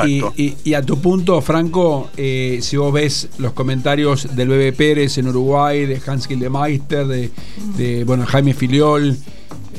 y, 0.63 0.74
a 0.74 0.82
tu 0.82 1.02
punto, 1.02 1.41
Franco, 1.41 2.10
si 2.15 2.78
vos 2.78 2.93
ves 2.93 3.28
los 3.38 3.52
comentarios 3.52 4.34
del 4.34 4.47
Bebe 4.47 4.71
Pérez 4.71 5.17
en 5.17 5.28
Uruguay, 5.28 5.86
de 5.86 6.02
Hans 6.06 6.26
Gildemeister, 6.26 7.06
de, 7.06 7.32
de 7.76 8.06
bueno, 8.06 8.26
Jaime 8.26 8.54
Filiol, 8.54 9.17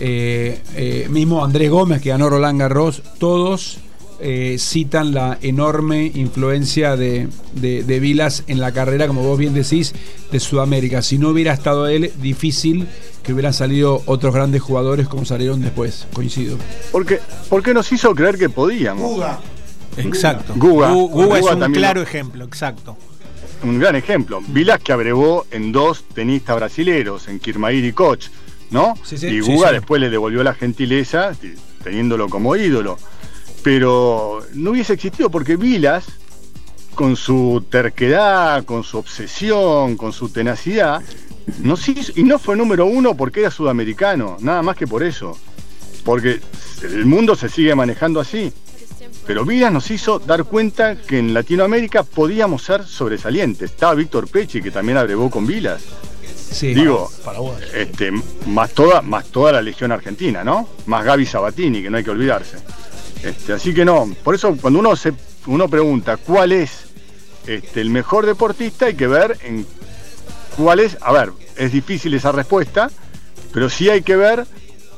eh, 0.04 0.60
eh, 0.74 1.06
mismo 1.10 1.44
Andrés 1.44 1.70
Gómez, 1.70 2.02
que 2.02 2.08
ganó 2.08 2.28
Roland 2.28 2.58
Garros, 2.58 3.04
todos 3.20 3.78
eh, 4.18 4.56
citan 4.58 5.14
la 5.14 5.38
enorme 5.42 6.10
influencia 6.12 6.96
de, 6.96 7.28
de, 7.54 8.00
Vilas 8.00 8.42
en 8.48 8.58
la 8.58 8.72
carrera, 8.72 9.06
como 9.06 9.22
vos 9.22 9.38
bien 9.38 9.54
decís, 9.54 9.94
de 10.32 10.40
Sudamérica. 10.40 11.02
Si 11.02 11.18
no 11.18 11.28
hubiera 11.28 11.52
estado 11.52 11.86
él, 11.86 12.10
difícil 12.20 12.88
que 13.22 13.32
hubieran 13.32 13.54
salido 13.54 14.02
otros 14.06 14.34
grandes 14.34 14.60
jugadores 14.60 15.06
como 15.06 15.24
salieron 15.24 15.60
después, 15.60 16.08
coincido. 16.12 16.58
Porque, 16.90 17.20
porque 17.48 17.72
nos 17.72 17.92
hizo 17.92 18.12
creer 18.12 18.38
que 18.38 18.48
podíamos. 18.48 19.08
Guga. 19.08 19.38
Exacto. 19.98 20.54
Guga, 20.56 20.90
es 21.38 21.44
un 21.44 21.72
claro 21.72 22.02
ejemplo, 22.02 22.44
exacto. 22.44 22.96
Un 23.62 23.78
gran 23.78 23.94
ejemplo. 23.94 24.40
Vilas 24.48 24.80
que 24.80 24.92
abrevó 24.92 25.46
en 25.52 25.70
dos 25.70 26.02
tenistas 26.12 26.56
brasileros, 26.56 27.28
en 27.28 27.38
Kirmair 27.38 27.84
y 27.84 27.92
Koch 27.92 28.26
¿no? 28.72 28.94
y 29.10 29.40
Guga 29.40 29.70
después 29.70 30.00
le 30.00 30.10
devolvió 30.10 30.42
la 30.42 30.54
gentileza, 30.54 31.32
teniéndolo 31.84 32.28
como 32.28 32.56
ídolo. 32.56 32.98
Pero 33.62 34.40
no 34.54 34.72
hubiese 34.72 34.94
existido 34.94 35.30
porque 35.30 35.56
Vilas, 35.56 36.06
con 36.94 37.14
su 37.14 37.64
terquedad, 37.70 38.64
con 38.64 38.82
su 38.82 38.98
obsesión, 38.98 39.96
con 39.96 40.12
su 40.12 40.30
tenacidad, 40.30 41.00
no, 41.60 41.76
y 42.16 42.24
no 42.24 42.38
fue 42.38 42.56
número 42.56 42.86
uno 42.86 43.16
porque 43.16 43.40
era 43.40 43.50
sudamericano, 43.50 44.36
nada 44.40 44.62
más 44.62 44.76
que 44.76 44.86
por 44.86 45.02
eso. 45.02 45.38
Porque 46.04 46.40
el 46.82 47.06
mundo 47.06 47.36
se 47.36 47.48
sigue 47.48 47.74
manejando 47.74 48.20
así. 48.20 48.52
Pero 49.26 49.44
Vilas 49.44 49.72
nos 49.72 49.90
hizo 49.90 50.18
dar 50.18 50.44
cuenta 50.44 50.96
que 50.96 51.18
en 51.18 51.32
Latinoamérica 51.32 52.02
podíamos 52.02 52.62
ser 52.62 52.84
sobresalientes. 52.84 53.70
Estaba 53.70 53.94
Víctor 53.94 54.28
Pechi, 54.28 54.60
que 54.60 54.72
también 54.72 54.98
abrevó 54.98 55.30
con 55.30 55.46
Vilas. 55.46 55.82
Digo, 56.60 57.10
este, 57.74 58.12
más 58.46 58.72
toda, 58.72 59.02
más 59.02 59.26
toda 59.26 59.52
la 59.52 59.62
legión 59.62 59.92
argentina, 59.92 60.44
¿no? 60.44 60.68
Más 60.86 61.04
Gaby 61.04 61.26
Sabatini, 61.26 61.82
que 61.82 61.90
no 61.90 61.96
hay 61.96 62.04
que 62.04 62.10
olvidarse. 62.10 62.58
Este, 63.22 63.52
así 63.52 63.72
que 63.72 63.84
no, 63.84 64.08
por 64.22 64.34
eso 64.34 64.56
cuando 64.60 64.80
uno 64.80 64.96
se 64.96 65.12
uno 65.46 65.68
pregunta 65.68 66.16
cuál 66.16 66.52
es 66.52 66.86
este, 67.46 67.80
el 67.80 67.90
mejor 67.90 68.26
deportista, 68.26 68.86
hay 68.86 68.94
que 68.94 69.06
ver 69.06 69.38
en 69.42 69.66
cuál 70.56 70.80
es, 70.80 70.96
a 71.00 71.12
ver, 71.12 71.32
es 71.56 71.72
difícil 71.72 72.14
esa 72.14 72.32
respuesta, 72.32 72.90
pero 73.52 73.68
sí 73.68 73.90
hay 73.90 74.02
que 74.02 74.16
ver 74.16 74.46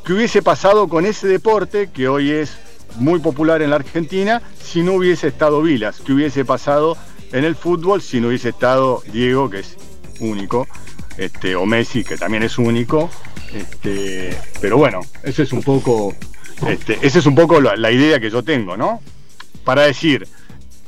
qué 0.04 0.12
hubiese 0.12 0.42
pasado 0.42 0.88
con 0.88 1.06
ese 1.06 1.26
deporte 1.26 1.90
que 1.90 2.08
hoy 2.08 2.30
es 2.30 2.56
muy 2.96 3.20
popular 3.20 3.62
en 3.62 3.70
la 3.70 3.76
Argentina 3.76 4.42
si 4.62 4.82
no 4.82 4.92
hubiese 4.94 5.28
estado 5.28 5.62
Vilas, 5.62 6.00
qué 6.04 6.12
hubiese 6.12 6.44
pasado 6.44 6.96
en 7.32 7.44
el 7.44 7.56
fútbol 7.56 8.02
si 8.02 8.20
no 8.20 8.28
hubiese 8.28 8.50
estado 8.50 9.02
Diego, 9.12 9.50
que 9.50 9.60
es 9.60 9.76
único, 10.20 10.68
este, 11.18 11.57
o 11.57 11.66
Messi, 11.66 12.05
que 12.05 12.16
también 12.16 12.42
es 12.42 12.59
único. 12.59 13.11
Este, 13.55 14.37
pero 14.61 14.77
bueno, 14.77 15.00
ese 15.22 15.44
es 15.44 15.53
un 15.53 15.62
poco, 15.62 16.14
este, 16.68 16.98
esa 17.03 17.18
es 17.18 17.27
un 17.27 17.35
poco 17.35 17.61
la, 17.61 17.90
idea 17.92 18.18
que 18.18 18.31
yo 18.31 18.42
tengo, 18.42 18.77
¿no? 18.77 19.00
Para 19.64 19.83
decir, 19.83 20.27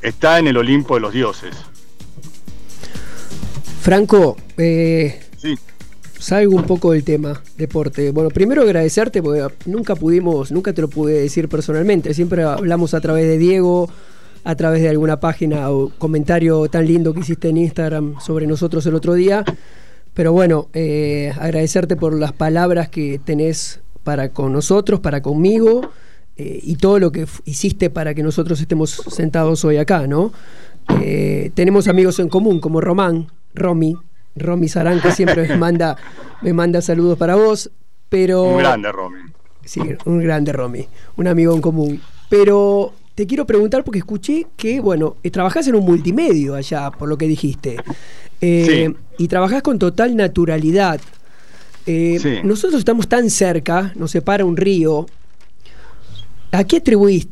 está 0.01 0.39
en 0.39 0.47
el 0.47 0.57
Olimpo 0.57 0.95
de 0.95 1.01
los 1.01 1.13
dioses. 1.13 1.55
Franco, 3.81 4.35
eh, 4.57 5.21
salgo 6.19 6.55
un 6.55 6.63
poco 6.63 6.91
del 6.91 7.05
tema 7.05 7.41
deporte. 7.57 8.11
Bueno, 8.11 8.29
primero 8.29 8.63
agradecerte 8.63 9.23
porque 9.23 9.47
nunca 9.65 9.95
pudimos, 9.95 10.51
nunca 10.51 10.73
te 10.73 10.81
lo 10.81 10.89
pude 10.89 11.21
decir 11.21 11.47
personalmente. 11.47 12.13
Siempre 12.13 12.43
hablamos 12.43 12.93
a 12.93 12.99
través 12.99 13.25
de 13.25 13.37
Diego, 13.37 13.89
a 14.43 14.55
través 14.55 14.81
de 14.81 14.89
alguna 14.89 15.19
página 15.19 15.71
o 15.71 15.89
comentario 15.97 16.67
tan 16.67 16.85
lindo 16.85 17.13
que 17.13 17.21
hiciste 17.21 17.49
en 17.49 17.57
Instagram 17.57 18.19
sobre 18.19 18.45
nosotros 18.45 18.85
el 18.85 18.95
otro 18.95 19.13
día. 19.13 19.45
Pero 20.17 20.33
bueno, 20.33 20.67
eh, 20.73 21.31
agradecerte 21.39 21.95
por 21.95 22.11
las 22.11 22.33
palabras 22.33 22.89
que 22.89 23.21
tenés 23.23 23.81
para 24.03 24.29
con 24.29 24.51
nosotros, 24.51 24.99
para 24.99 25.21
conmigo 25.21 25.91
eh, 26.37 26.59
y 26.63 26.77
todo 26.77 26.97
lo 26.97 27.11
que 27.11 27.27
hiciste 27.45 27.91
para 27.91 28.15
que 28.15 28.23
nosotros 28.23 28.59
estemos 28.59 28.89
sentados 29.11 29.63
hoy 29.63 29.77
acá, 29.77 30.07
¿no? 30.07 30.33
Eh, 31.01 31.51
tenemos 31.53 31.87
amigos 31.87 32.17
en 32.17 32.29
común 32.29 32.59
como 32.59 32.81
Román, 32.81 33.27
Romy, 33.53 33.95
Romy 34.35 34.67
Sarán, 34.67 35.01
que 35.01 35.11
siempre 35.11 35.47
me 35.47 35.55
manda, 35.59 35.97
me 36.41 36.51
manda 36.51 36.81
saludos 36.81 37.15
para 37.19 37.35
vos, 37.35 37.69
pero... 38.09 38.41
Un 38.41 38.57
grande 38.57 38.91
Romy. 38.91 39.19
Sí, 39.65 39.81
un 40.05 40.19
grande 40.23 40.51
Romy, 40.51 40.87
un 41.15 41.27
amigo 41.27 41.53
en 41.53 41.61
común. 41.61 42.01
Pero 42.27 42.91
te 43.13 43.27
quiero 43.27 43.45
preguntar 43.45 43.83
porque 43.83 43.99
escuché 43.99 44.47
que, 44.55 44.79
bueno, 44.79 45.17
trabajás 45.31 45.67
en 45.67 45.75
un 45.75 45.85
multimedio 45.85 46.55
allá, 46.55 46.89
por 46.89 47.07
lo 47.07 47.19
que 47.19 47.27
dijiste. 47.27 47.77
Eh, 48.41 48.93
y 49.17 49.27
trabajás 49.27 49.63
con 49.63 49.79
total 49.79 50.15
naturalidad. 50.15 50.99
Eh, 51.85 52.41
nosotros 52.43 52.79
estamos 52.79 53.07
tan 53.07 53.29
cerca, 53.29 53.93
nos 53.95 54.11
separa 54.11 54.43
un 54.43 54.57
río. 54.57 55.05
¿A 56.51 56.63
qué 56.65 56.77
atribuís 56.77 57.27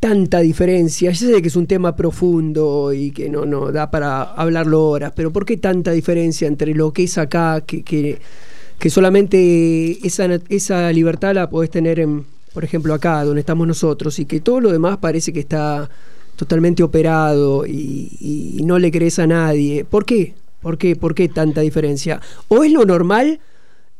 tanta 0.00 0.40
diferencia? 0.40 1.10
Ya 1.10 1.16
sé 1.16 1.42
que 1.42 1.48
es 1.48 1.56
un 1.56 1.66
tema 1.66 1.94
profundo 1.94 2.92
y 2.92 3.10
que 3.10 3.28
no, 3.28 3.44
no 3.44 3.70
da 3.70 3.90
para 3.90 4.22
hablarlo 4.22 4.88
horas, 4.88 5.12
pero 5.14 5.32
¿por 5.32 5.44
qué 5.44 5.58
tanta 5.58 5.92
diferencia 5.92 6.48
entre 6.48 6.74
lo 6.74 6.92
que 6.92 7.04
es 7.04 7.18
acá, 7.18 7.62
que, 7.66 7.82
que, 7.82 8.90
solamente 8.90 10.06
esa, 10.06 10.26
esa 10.48 10.90
libertad 10.92 11.34
la 11.34 11.50
podés 11.50 11.70
tener 11.70 12.00
en, 12.00 12.24
por 12.54 12.64
ejemplo, 12.64 12.94
acá, 12.94 13.24
donde 13.24 13.40
estamos 13.40 13.66
nosotros, 13.66 14.18
y 14.18 14.24
que 14.24 14.40
todo 14.40 14.60
lo 14.60 14.72
demás 14.72 14.98
parece 14.98 15.32
que 15.32 15.40
está 15.40 15.88
totalmente 16.36 16.82
operado 16.82 17.66
y, 17.66 18.62
no 18.64 18.78
le 18.78 18.90
crees 18.90 19.18
a 19.18 19.26
nadie? 19.26 19.84
¿Por 19.84 20.04
qué? 20.04 20.34
¿Por 20.60 20.78
qué? 20.78 20.96
¿Por 20.96 21.14
qué 21.14 21.28
tanta 21.28 21.60
diferencia? 21.60 22.20
¿O 22.48 22.64
es 22.64 22.72
lo 22.72 22.84
normal 22.84 23.40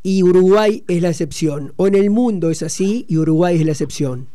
y 0.03 0.23
Uruguay 0.23 0.85
es 0.88 1.03
la 1.03 1.09
excepción? 1.09 1.73
¿O 1.77 1.87
en 1.87 1.94
el 1.94 2.11
mundo 2.11 2.51
es 2.51 2.62
así 2.62 3.07
y 3.09 3.16
Uruguay 3.16 3.57
es 3.57 3.64
la 3.64 3.73
excepción? 3.73 4.29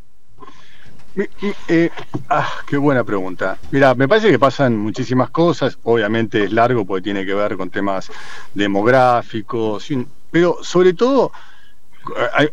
Eh, 1.68 1.92
ah, 2.30 2.50
qué 2.66 2.78
buena 2.78 3.04
pregunta. 3.04 3.58
Mira, 3.72 3.94
me 3.94 4.08
parece 4.08 4.32
que 4.32 4.40
pasan 4.40 4.76
muchísimas 4.78 5.30
cosas. 5.30 5.78
Obviamente 5.84 6.46
es 6.46 6.52
largo 6.52 6.86
porque 6.86 7.04
tiene 7.04 7.26
que 7.26 7.34
ver 7.34 7.56
con 7.56 7.70
temas 7.70 8.10
demográficos, 8.54 9.88
pero 10.32 10.58
sobre 10.64 10.94
todo 10.94 11.32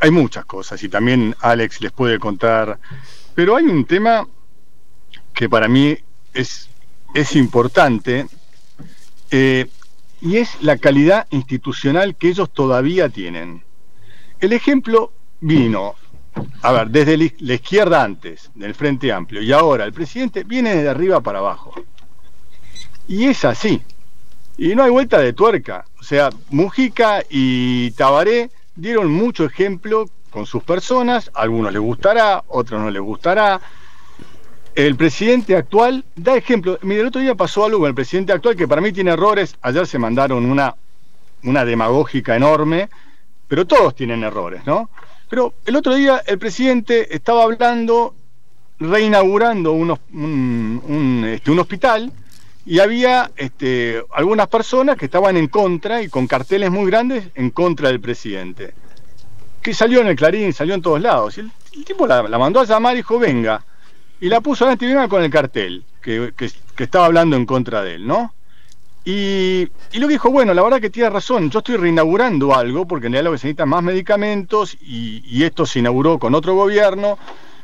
hay, 0.00 0.10
muchas 0.10 0.44
cosas 0.44 0.82
y 0.82 0.88
también 0.88 1.34
Alex 1.40 1.80
les 1.80 1.92
puede 1.92 2.18
contar. 2.18 2.78
Pero 3.34 3.56
hay 3.56 3.64
un 3.64 3.84
tema 3.86 4.26
que 5.32 5.48
para 5.48 5.66
mí 5.66 5.96
es, 6.34 6.68
es 7.14 7.36
importante 7.36 8.26
eh, 9.30 9.66
y 10.20 10.36
es 10.36 10.62
la 10.62 10.76
calidad 10.76 11.26
institucional 11.30 12.16
que 12.16 12.28
ellos 12.28 12.50
todavía 12.50 13.08
tienen. 13.08 13.62
El 14.40 14.52
ejemplo 14.52 15.12
vino 15.40 15.94
a 16.62 16.72
ver, 16.72 16.88
desde 16.88 17.34
la 17.38 17.54
izquierda 17.54 18.02
antes, 18.02 18.50
del 18.54 18.74
Frente 18.74 19.12
Amplio, 19.12 19.42
y 19.42 19.52
ahora 19.52 19.84
el 19.84 19.92
presidente 19.92 20.44
viene 20.44 20.74
desde 20.74 20.88
arriba 20.88 21.20
para 21.20 21.38
abajo. 21.38 21.74
Y 23.08 23.26
es 23.26 23.44
así. 23.44 23.82
Y 24.56 24.74
no 24.74 24.82
hay 24.84 24.90
vuelta 24.90 25.18
de 25.18 25.32
tuerca. 25.32 25.86
O 25.98 26.02
sea, 26.02 26.30
Mujica 26.50 27.24
y 27.28 27.90
Tabaré 27.92 28.50
dieron 28.76 29.10
mucho 29.10 29.44
ejemplo 29.44 30.08
con 30.30 30.46
sus 30.46 30.62
personas, 30.62 31.30
a 31.34 31.42
algunos 31.42 31.72
les 31.72 31.82
gustará, 31.82 32.44
otros 32.48 32.80
no 32.80 32.90
les 32.90 33.02
gustará. 33.02 33.60
El 34.74 34.96
presidente 34.96 35.56
actual 35.56 36.04
da 36.14 36.36
ejemplo. 36.36 36.78
Mira, 36.82 37.00
el 37.00 37.08
otro 37.08 37.20
día 37.20 37.34
pasó 37.34 37.64
algo 37.64 37.80
con 37.80 37.88
el 37.88 37.94
presidente 37.94 38.32
actual 38.32 38.56
que 38.56 38.68
para 38.68 38.80
mí 38.80 38.92
tiene 38.92 39.10
errores. 39.10 39.56
Ayer 39.62 39.86
se 39.86 39.98
mandaron 39.98 40.46
una, 40.46 40.74
una 41.42 41.64
demagógica 41.64 42.36
enorme, 42.36 42.88
pero 43.48 43.66
todos 43.66 43.94
tienen 43.94 44.22
errores, 44.22 44.64
¿no? 44.64 44.90
Pero 45.28 45.54
el 45.64 45.76
otro 45.76 45.94
día 45.94 46.22
el 46.26 46.38
presidente 46.38 47.14
estaba 47.14 47.44
hablando, 47.44 48.14
reinaugurando 48.78 49.72
un, 49.72 51.24
este, 51.26 51.50
un, 51.50 51.58
hospital 51.58 52.12
y 52.66 52.80
había 52.80 53.30
este, 53.36 54.02
algunas 54.12 54.48
personas 54.48 54.96
que 54.96 55.04
estaban 55.04 55.36
en 55.36 55.48
contra 55.48 56.02
y 56.02 56.08
con 56.08 56.26
carteles 56.26 56.70
muy 56.70 56.90
grandes 56.90 57.28
en 57.34 57.50
contra 57.50 57.88
del 57.88 58.00
presidente. 58.00 58.74
Que 59.62 59.74
salió 59.74 60.00
en 60.00 60.08
el 60.08 60.16
Clarín, 60.16 60.52
salió 60.52 60.74
en 60.74 60.82
todos 60.82 61.00
lados. 61.00 61.38
Y 61.38 61.40
el, 61.40 61.52
tipo 61.84 62.06
la, 62.06 62.22
mandó 62.38 62.60
a 62.60 62.64
llamar 62.64 62.94
y 62.94 62.98
dijo, 62.98 63.18
venga. 63.18 63.64
Y 64.20 64.28
la 64.28 64.40
puso 64.40 64.66
en 64.66 64.72
este 64.72 65.08
con 65.08 65.22
el 65.22 65.30
cartel 65.30 65.84
que, 66.02 66.32
que 66.36 66.84
estaba 66.84 67.06
hablando 67.06 67.36
en 67.36 67.46
contra 67.46 67.82
de 67.82 67.94
él, 67.94 68.06
¿no? 68.06 68.32
Y, 69.04 69.66
y, 69.92 69.98
lo 69.98 70.08
dijo, 70.08 70.30
bueno, 70.30 70.52
la 70.52 70.62
verdad 70.62 70.80
que 70.80 70.90
tiene 70.90 71.08
razón, 71.08 71.50
yo 71.50 71.60
estoy 71.60 71.76
reinaugurando 71.76 72.54
algo, 72.54 72.86
porque 72.86 73.06
en 73.06 73.14
realidad 73.14 73.30
lo 73.30 73.32
que 73.34 73.38
se 73.38 73.46
necesitan 73.46 73.68
más 73.68 73.82
medicamentos, 73.82 74.76
y, 74.80 75.42
esto 75.42 75.64
se 75.64 75.78
inauguró 75.78 76.18
con 76.18 76.34
otro 76.34 76.54
gobierno, 76.54 77.18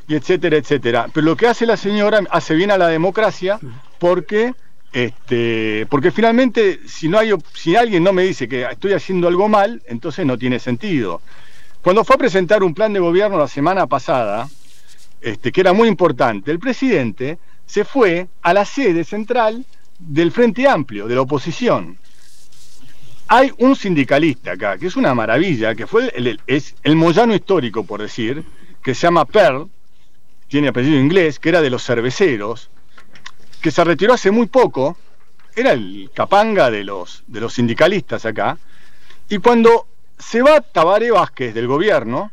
y 0.08 0.14
etcétera, 0.14 0.56
etcétera. 0.56 1.08
Pero 1.12 1.26
lo 1.26 1.36
que 1.36 1.46
hace 1.46 1.66
la 1.66 1.76
señora 1.76 2.20
hace 2.30 2.54
bien 2.54 2.70
a 2.70 2.78
la 2.78 2.88
democracia, 2.88 3.58
porque, 3.98 4.54
este, 4.92 5.86
porque 5.90 6.10
finalmente, 6.10 6.80
si, 6.86 7.08
no 7.08 7.18
hay, 7.18 7.32
si 7.52 7.76
alguien 7.76 8.02
no 8.02 8.14
me 8.14 8.22
dice 8.22 8.48
que 8.48 8.62
estoy 8.62 8.94
haciendo 8.94 9.28
algo 9.28 9.48
mal, 9.48 9.82
entonces 9.86 10.24
no 10.24 10.38
tiene 10.38 10.58
sentido. 10.58 11.20
Cuando 11.82 12.02
fue 12.02 12.16
a 12.16 12.18
presentar 12.18 12.62
un 12.62 12.72
plan 12.72 12.94
de 12.94 13.00
gobierno 13.00 13.36
la 13.36 13.48
semana 13.48 13.86
pasada, 13.86 14.48
este, 15.26 15.50
que 15.50 15.60
era 15.60 15.72
muy 15.72 15.88
importante, 15.88 16.52
el 16.52 16.60
presidente 16.60 17.38
se 17.66 17.84
fue 17.84 18.28
a 18.42 18.54
la 18.54 18.64
sede 18.64 19.02
central 19.02 19.66
del 19.98 20.30
Frente 20.30 20.68
Amplio, 20.68 21.08
de 21.08 21.16
la 21.16 21.22
oposición. 21.22 21.98
Hay 23.26 23.50
un 23.58 23.74
sindicalista 23.74 24.52
acá, 24.52 24.78
que 24.78 24.86
es 24.86 24.94
una 24.94 25.14
maravilla, 25.14 25.74
que 25.74 25.88
fue 25.88 26.12
el, 26.14 26.40
es 26.46 26.76
el 26.84 26.94
Moyano 26.94 27.34
histórico, 27.34 27.84
por 27.84 28.02
decir, 28.02 28.44
que 28.80 28.94
se 28.94 29.08
llama 29.08 29.24
Pearl, 29.24 29.68
tiene 30.46 30.68
apellido 30.68 31.00
inglés, 31.00 31.40
que 31.40 31.48
era 31.48 31.60
de 31.60 31.70
los 31.70 31.84
cerveceros, 31.84 32.70
que 33.60 33.72
se 33.72 33.82
retiró 33.82 34.14
hace 34.14 34.30
muy 34.30 34.46
poco, 34.46 34.96
era 35.56 35.72
el 35.72 36.08
capanga 36.14 36.70
de 36.70 36.84
los, 36.84 37.24
de 37.26 37.40
los 37.40 37.52
sindicalistas 37.52 38.24
acá, 38.26 38.58
y 39.28 39.38
cuando 39.38 39.88
se 40.16 40.40
va 40.40 40.60
Tabaré 40.60 41.10
Vázquez 41.10 41.52
del 41.52 41.66
gobierno, 41.66 42.30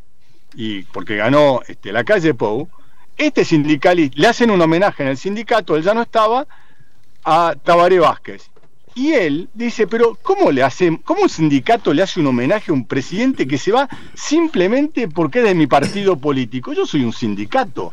y 0.54 0.84
porque 0.84 1.16
ganó 1.16 1.62
este, 1.68 1.92
la 1.92 2.04
calle 2.04 2.36
Pou, 2.36 2.70
este 3.18 3.46
sindicalista, 3.46 4.16
le 4.20 4.28
hacen 4.28 4.52
un 4.52 4.62
homenaje 4.62 5.04
en 5.04 5.10
el 5.10 5.18
sindicato, 5.18 5.76
él 5.76 5.84
ya 5.84 5.94
no 5.94 6.02
estaba, 6.02 6.48
a 7.24 7.56
Tabaré 7.64 8.00
Vázquez. 8.00 8.50
Y 8.96 9.14
él 9.14 9.50
dice, 9.54 9.88
pero 9.88 10.18
¿cómo 10.22 10.52
le 10.52 10.62
hace, 10.62 11.00
cómo 11.04 11.24
un 11.24 11.30
sindicato 11.30 11.94
le 11.94 12.04
hace 12.04 12.20
un 12.20 12.28
homenaje 12.28 12.70
a 12.70 12.74
un 12.74 12.86
presidente 12.86 13.48
que 13.48 13.58
se 13.58 13.72
va 13.72 13.90
simplemente 14.14 15.08
porque 15.08 15.40
es 15.40 15.46
de 15.46 15.56
mi 15.56 15.66
partido 15.66 16.18
político? 16.18 16.74
Yo 16.74 16.86
soy 16.86 17.04
un 17.04 17.14
sindicato. 17.14 17.92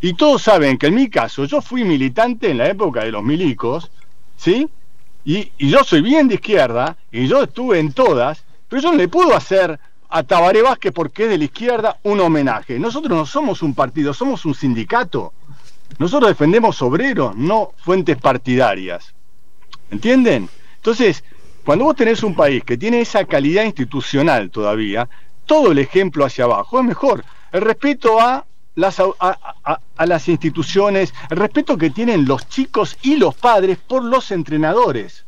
Y 0.00 0.14
todos 0.14 0.42
saben 0.42 0.78
que 0.78 0.86
en 0.86 0.94
mi 0.94 1.10
caso, 1.10 1.44
yo 1.44 1.60
fui 1.60 1.84
militante 1.84 2.50
en 2.50 2.58
la 2.58 2.68
época 2.68 3.04
de 3.04 3.10
los 3.10 3.22
milicos, 3.22 3.90
¿sí? 4.36 4.68
Y, 5.24 5.52
y 5.58 5.68
yo 5.68 5.84
soy 5.84 6.00
bien 6.00 6.28
de 6.28 6.36
izquierda, 6.36 6.96
y 7.12 7.26
yo 7.26 7.42
estuve 7.42 7.78
en 7.80 7.92
todas, 7.92 8.44
pero 8.68 8.80
yo 8.80 8.92
no 8.92 8.96
le 8.96 9.08
puedo 9.08 9.36
hacer 9.36 9.78
a 10.08 10.22
Tabaré 10.22 10.62
Vázquez 10.62 10.92
porque 10.92 11.24
es 11.24 11.30
de 11.30 11.38
la 11.38 11.44
izquierda 11.44 11.98
un 12.02 12.20
homenaje. 12.20 12.78
Nosotros 12.78 13.16
no 13.16 13.26
somos 13.26 13.62
un 13.62 13.74
partido, 13.74 14.14
somos 14.14 14.44
un 14.44 14.54
sindicato. 14.54 15.32
Nosotros 15.98 16.30
defendemos 16.30 16.80
obreros, 16.82 17.36
no 17.36 17.72
fuentes 17.78 18.16
partidarias. 18.16 19.14
¿Entienden? 19.90 20.48
Entonces, 20.76 21.24
cuando 21.64 21.84
vos 21.84 21.96
tenés 21.96 22.22
un 22.22 22.34
país 22.34 22.64
que 22.64 22.78
tiene 22.78 23.00
esa 23.00 23.24
calidad 23.24 23.64
institucional 23.64 24.50
todavía, 24.50 25.08
todo 25.46 25.72
el 25.72 25.78
ejemplo 25.78 26.24
hacia 26.24 26.44
abajo 26.44 26.78
es 26.78 26.84
mejor. 26.84 27.24
El 27.52 27.62
respeto 27.62 28.20
a 28.20 28.44
las, 28.74 29.00
a, 29.00 30.06
las 30.06 30.28
instituciones, 30.28 31.12
el 31.30 31.36
respeto 31.36 31.76
que 31.76 31.90
tienen 31.90 32.26
los 32.26 32.48
chicos 32.48 32.96
y 33.02 33.16
los 33.16 33.34
padres 33.34 33.78
por 33.78 34.04
los 34.04 34.30
entrenadores. 34.30 35.26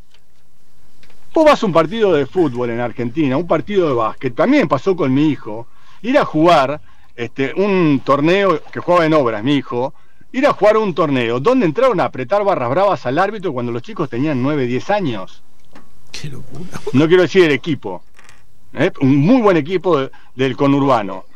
Vos 1.33 1.45
vas 1.45 1.63
a 1.63 1.67
un 1.67 1.73
partido 1.73 2.13
de 2.13 2.27
fútbol 2.27 2.71
en 2.71 2.81
Argentina, 2.81 3.37
un 3.37 3.47
partido 3.47 3.87
de 3.89 3.95
básquet, 3.95 4.35
también 4.35 4.67
pasó 4.67 4.97
con 4.97 5.15
mi 5.15 5.29
hijo, 5.29 5.69
ir 6.03 6.19
a 6.19 6.25
jugar 6.25 6.81
este, 7.15 7.53
un 7.55 8.01
torneo 8.05 8.61
que 8.73 8.81
jugaba 8.81 9.07
en 9.07 9.15
obras, 9.15 9.45
mi 9.45 9.55
hijo, 9.55 9.95
ir 10.33 10.47
a 10.47 10.53
jugar 10.53 10.77
un 10.77 10.93
torneo 10.93 11.39
donde 11.39 11.67
entraron 11.67 12.01
a 12.01 12.07
apretar 12.07 12.43
barras 12.45 12.71
bravas 12.71 13.07
al 13.07 13.19
árbitro 13.19 13.53
cuando 13.53 13.71
los 13.71 13.83
chicos 13.83 14.09
tenían 14.11 14.43
9, 14.43 14.67
10 14.67 14.91
años. 14.91 15.43
Qué 16.11 16.29
locura. 16.29 16.65
No 16.95 17.07
quiero 17.07 17.23
decir 17.23 17.45
el 17.45 17.53
equipo. 17.53 18.03
¿eh? 18.73 18.91
Un 19.01 19.17
muy 19.17 19.41
buen 19.41 19.57
equipo 19.57 20.09
del 20.35 20.57
conurbano. 20.57 21.27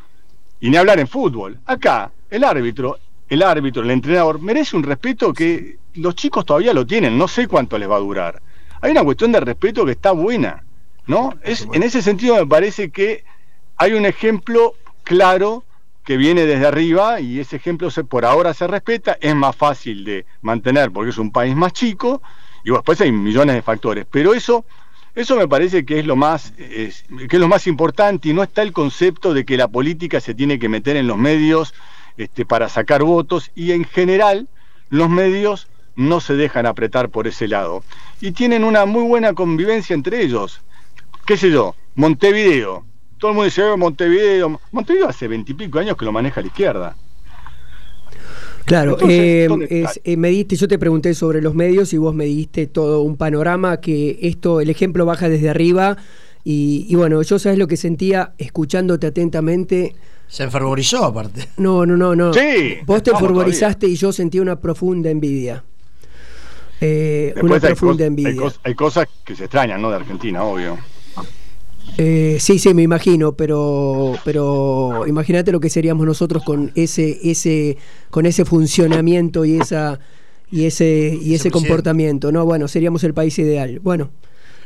Y 0.61 0.71
ni 0.71 0.77
hablar 0.77 0.99
en 0.99 1.07
fútbol. 1.07 1.59
Acá, 1.67 2.11
el 2.31 2.43
árbitro, 2.43 2.99
el 3.29 3.43
árbitro, 3.43 3.83
el 3.83 3.91
entrenador, 3.91 4.41
merece 4.41 4.77
un 4.77 4.83
respeto 4.83 5.33
que 5.33 5.79
los 5.95 6.17
chicos 6.17 6.45
todavía 6.45 6.73
lo 6.73 6.85
tienen. 6.85 7.17
No 7.17 7.29
sé 7.29 7.47
cuánto 7.47 7.79
les 7.79 7.89
va 7.89 7.97
a 7.97 8.01
durar. 8.01 8.43
Hay 8.85 8.91
una 8.91 9.03
cuestión 9.03 9.33
de 9.33 9.41
respeto 9.41 9.87
que 9.87 9.93
está 9.93 10.13
buena. 10.13 10.63
¿no? 11.07 11.33
Es, 11.43 11.67
en 11.73 11.83
ese 11.83 12.03
sentido 12.03 12.37
me 12.37 12.47
parece 12.47 12.91
que 12.91 13.25
hay 13.79 13.95
un 13.95 14.05
ejemplo 14.05 14.75
claro 15.05 15.65
que 16.05 16.19
viene 16.19 16.45
desde 16.45 16.67
arriba 16.67 17.19
y 17.19 17.41
ese 17.41 17.57
ejemplo 17.57 17.91
se, 17.91 18.05
por 18.05 18.27
ahora 18.27 18.53
se 18.53 18.67
respeta, 18.67 19.17
es 19.23 19.35
más 19.35 19.57
fácil 19.57 20.05
de 20.05 20.27
mantener 20.43 20.91
porque 20.91 21.13
es 21.13 21.17
un 21.17 21.33
país 21.33 21.57
más 21.57 21.73
chico 21.73 22.21
y 22.63 22.73
después 22.73 23.01
hay 23.01 23.11
millones 23.11 23.55
de 23.57 23.63
factores, 23.63 24.07
pero 24.11 24.35
eso 24.35 24.67
eso 25.15 25.37
me 25.37 25.49
parece 25.49 25.87
que 25.87 26.01
es 26.01 26.07
lo 26.07 26.17
más 26.17 26.53
que 26.53 26.87
es 26.87 27.41
lo 27.41 27.49
más 27.49 27.67
importante 27.67 28.29
y 28.29 28.35
no 28.35 28.43
está 28.43 28.61
el 28.61 28.73
concepto 28.73 29.33
de 29.33 29.47
que 29.47 29.57
la 29.57 29.69
política 29.69 30.21
se 30.21 30.35
tiene 30.35 30.59
que 30.59 30.69
meter 30.69 30.97
en 30.97 31.07
los 31.07 31.17
medios 31.17 31.73
este, 32.19 32.45
para 32.45 32.69
sacar 32.69 33.03
votos 33.03 33.51
y 33.55 33.73
en 33.73 33.85
general 33.85 34.47
los 34.91 35.09
medios 35.09 35.69
no 35.97 36.21
se 36.21 36.35
dejan 36.35 36.67
apretar 36.67 37.09
por 37.09 37.27
ese 37.27 37.49
lado 37.49 37.83
y 38.21 38.33
tienen 38.33 38.65
una 38.65 38.85
muy 38.87 39.05
buena 39.05 39.33
convivencia 39.33 39.95
entre 39.95 40.23
ellos. 40.23 40.61
¿Qué 41.27 41.37
sé 41.37 41.51
yo? 41.51 41.75
Montevideo, 41.95 42.85
todo 43.19 43.31
el 43.31 43.35
mundo 43.37 43.45
dice, 43.47 43.63
oh, 43.63 43.77
Montevideo. 43.77 44.61
Montevideo 44.73 45.09
hace 45.09 45.29
veintipico 45.29 45.79
años 45.79 45.97
que 45.97 46.05
lo 46.05 46.13
maneja 46.13 46.41
la 46.41 46.47
izquierda. 46.49 46.97
Claro, 48.65 48.97
eh, 49.09 49.47
eh, 50.05 50.17
me 50.17 50.31
diste, 50.31 50.57
yo 50.57 50.67
te 50.67 50.79
pregunté 50.79 51.13
sobre 51.13 51.43
los 51.43 51.55
medios 51.55 51.93
y 51.93 51.99
vos 51.99 52.15
me 52.15 52.25
diste 52.25 52.67
todo 52.67 53.03
un 53.03 53.17
panorama 53.17 53.79
que 53.79 54.19
esto, 54.23 54.61
el 54.61 54.71
ejemplo 54.71 55.05
baja 55.05 55.29
desde 55.29 55.51
arriba 55.51 55.99
y, 56.45 56.95
bueno, 56.95 57.23
yo 57.23 57.39
sabes 57.39 57.59
lo 57.59 57.67
que 57.67 57.77
sentía 57.77 58.33
escuchándote 58.39 59.07
atentamente. 59.07 59.95
Se 60.29 60.45
enfervorizó 60.45 61.05
aparte. 61.05 61.49
No, 61.59 61.87
no, 61.87 61.97
no, 61.97 62.15
no. 62.15 62.33
Sí. 62.33 62.79
Vos 62.87 63.03
te 63.03 63.11
enfervorizaste 63.11 63.87
y 63.87 63.97
yo 63.97 64.13
sentí 64.13 64.41
una 64.41 64.61
profunda 64.61 65.11
envidia. 65.11 65.63
Eh, 66.81 67.35
una 67.43 67.61
profunda 67.61 68.05
envidia. 68.05 68.43
Hay, 68.63 68.75
cosas 68.75 69.09
que 69.25 69.35
se 69.35 69.45
extrañan, 69.45 69.81
¿no? 69.81 69.91
De 69.91 69.97
Argentina, 69.97 70.43
obvio. 70.45 70.77
Eh, 71.97 72.39
sí, 72.41 72.59
sí, 72.59 72.75
me 72.75 72.83
imagino, 72.83 73.33
pero, 73.33 74.15
pero 74.25 75.07
imagínate 75.07 75.53
lo 75.53 75.61
que 75.61 75.71
seríamos 75.71 76.07
nosotros 76.07 76.43
con 76.43 76.73
ese, 76.75 77.21
ese, 77.23 77.77
con 78.11 78.27
ese 78.27 78.45
funcionamiento 78.45 79.45
y 79.45 79.61
esa 79.61 80.01
y 80.51 80.67
ese 80.67 81.19
y 81.21 81.35
ese 81.35 81.51
comportamiento, 81.51 82.33
¿no? 82.33 82.45
Bueno, 82.45 82.69
seríamos 82.69 83.05
el 83.05 83.15
país 83.15 83.39
ideal. 83.39 83.81
Bueno, 83.81 84.11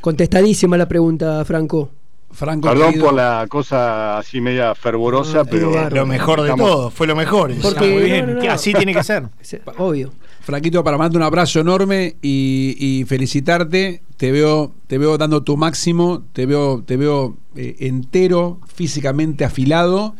contestadísima 0.01 0.77
la 0.77 0.89
pregunta, 0.89 1.45
Franco. 1.45 1.91
Franco 2.31 2.69
Perdón 2.69 2.95
por 3.01 3.15
la 3.15 3.47
cosa 3.49 4.19
así 4.19 4.41
media 4.41 4.75
fervorosa, 4.75 5.45
pero 5.45 5.89
lo 5.89 6.07
mejor 6.07 6.43
de 6.43 6.55
todo, 6.55 6.91
fue 6.91 7.07
lo 7.07 7.17
mejor. 7.17 7.55
Porque, 7.61 8.49
así 8.51 8.73
tiene 8.75 8.95
que 8.95 9.03
ser. 9.03 9.25
Obvio. 9.79 10.13
Para 10.49 10.97
mandarte 10.97 11.19
un 11.19 11.25
abrazo 11.25 11.61
enorme 11.61 12.17
y, 12.23 13.05
felicitarte. 13.07 14.01
Te 14.17 14.33
veo, 14.33 14.73
te 14.87 14.97
veo 14.97 15.19
dando 15.19 15.43
tu 15.43 15.59
máximo, 15.59 16.23
te 16.33 16.47
veo, 16.47 16.83
te 16.87 16.97
veo 16.97 17.37
eh, 17.55 17.77
entero, 17.81 18.59
físicamente 18.75 19.45
afilado. 19.45 20.15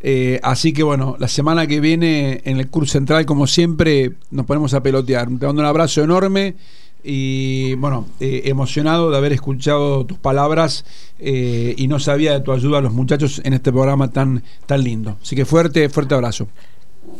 Eh, 0.00 0.40
así 0.42 0.72
que 0.72 0.82
bueno, 0.82 1.16
la 1.18 1.28
semana 1.28 1.66
que 1.66 1.80
viene 1.80 2.40
en 2.44 2.56
el 2.56 2.68
curso 2.68 2.92
central, 2.92 3.26
como 3.26 3.46
siempre, 3.46 4.14
nos 4.30 4.46
ponemos 4.46 4.72
a 4.72 4.82
pelotear. 4.82 5.26
Te 5.26 5.46
mando 5.46 5.60
un 5.60 5.66
abrazo 5.66 6.02
enorme 6.02 6.56
y 7.04 7.74
bueno, 7.74 8.06
eh, 8.18 8.42
emocionado 8.46 9.10
de 9.10 9.18
haber 9.18 9.34
escuchado 9.34 10.06
tus 10.06 10.16
palabras 10.16 10.86
y 11.18 11.86
no 11.86 12.00
sabía 12.00 12.32
de 12.32 12.40
tu 12.40 12.52
ayuda 12.52 12.78
a 12.78 12.80
los 12.80 12.94
muchachos 12.94 13.42
en 13.44 13.52
este 13.52 13.72
programa 13.72 14.10
tan, 14.10 14.42
tan 14.64 14.82
lindo. 14.82 15.18
Así 15.20 15.36
que 15.36 15.44
fuerte, 15.44 15.90
fuerte 15.90 16.14
abrazo. 16.14 16.48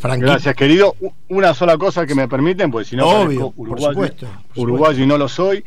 Gracias, 0.03 0.55
querido. 0.55 0.95
Una 1.29 1.55
sola 1.55 1.77
cosa 1.79 2.07
que 2.07 2.15
me 2.15 2.29
permiten, 2.29 2.71
porque 2.71 2.89
si 2.89 2.97
no, 2.97 3.09
Obvio, 3.09 3.53
uruguayo, 3.57 4.13
uruguayo 4.57 5.05
y 5.05 5.07
no 5.07 5.19
lo 5.19 5.29
soy. 5.29 5.65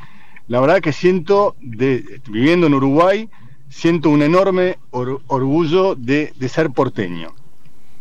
La 0.48 0.60
verdad 0.60 0.82
que 0.82 0.94
siento, 0.94 1.56
de, 1.62 2.22
viviendo 2.30 2.68
en 2.68 2.74
Uruguay, 2.74 3.30
siento 3.70 4.10
un 4.10 4.24
enorme 4.24 4.80
orgullo 4.92 5.96
de, 5.96 6.34
ser 6.50 6.72
porteño. 6.72 7.34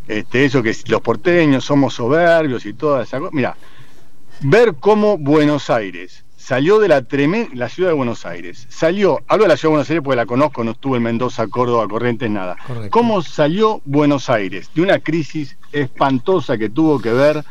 Este, 0.06 0.46
eso 0.46 0.62
que 0.62 0.74
los 0.86 1.02
porteños 1.02 1.64
somos 1.64 1.94
soberbios 1.94 2.64
y 2.64 2.72
toda 2.72 3.02
esa 3.02 3.18
cosa. 3.18 3.30
Mira, 3.34 3.56
ver 4.40 4.76
cómo 4.80 5.18
Buenos 5.18 5.68
Aires 5.68 6.24
salió 6.48 6.78
de 6.78 6.88
la 6.88 7.02
tremenda, 7.02 7.50
la 7.52 7.68
ciudad 7.68 7.90
de 7.90 7.94
Buenos 7.94 8.24
Aires, 8.24 8.66
salió, 8.70 9.20
hablo 9.28 9.44
de 9.44 9.48
la 9.50 9.56
ciudad 9.58 9.72
de 9.72 9.76
Buenos 9.76 9.90
Aires 9.90 10.02
porque 10.02 10.16
la 10.16 10.24
conozco, 10.24 10.64
no 10.64 10.70
estuve 10.70 10.96
en 10.96 11.02
Mendoza, 11.02 11.46
Córdoba, 11.46 11.86
Corrientes, 11.86 12.30
nada. 12.30 12.56
¿Cómo 12.88 13.20
salió 13.20 13.82
Buenos 13.84 14.30
Aires 14.30 14.70
de 14.74 14.80
una 14.80 14.98
crisis 14.98 15.58
espantosa 15.72 16.56
que 16.56 16.70
tuvo 16.70 17.00
que 17.00 17.12
ver 17.12 17.44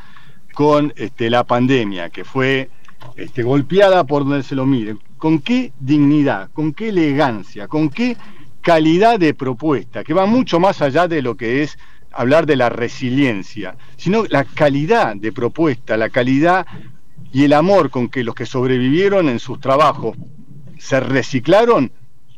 con 0.56 0.94
este, 0.96 1.30
la 1.30 1.44
pandemia, 1.44 2.10
que 2.10 2.24
fue 2.24 2.72
este, 3.16 3.44
golpeada 3.44 4.04
por 4.04 4.24
donde 4.24 4.42
se 4.42 4.56
lo 4.56 4.66
mire? 4.66 4.96
¿Con 5.20 5.42
qué 5.42 5.74
dignidad, 5.80 6.50
con 6.52 6.74
qué 6.74 6.90
elegancia, 6.90 7.68
con 7.68 7.92
qué 7.92 8.18
calidad 8.64 9.20
de 9.20 9.36
propuesta, 9.36 10.04
que 10.04 10.16
va 10.16 10.26
mucho 10.26 10.60
más 10.60 10.82
allá 10.82 11.08
de 11.08 11.22
lo 11.22 11.38
que 11.38 11.62
es 11.62 11.78
hablar 12.12 12.48
de 12.48 12.56
la 12.56 12.70
resiliencia, 12.70 13.76
sino 13.96 14.24
la 14.28 14.44
calidad 14.44 15.16
de 15.16 15.32
propuesta, 15.32 15.98
la 15.98 16.10
calidad 16.10 16.66
y 17.32 17.44
el 17.44 17.54
amor 17.54 17.90
con 17.90 18.10
que 18.10 18.24
los 18.24 18.36
que 18.36 18.46
sobrevivieron 18.46 19.30
en 19.30 19.40
sus 19.40 19.60
trabajos 19.60 20.16
se 20.78 21.00
reciclaron, 21.00 21.92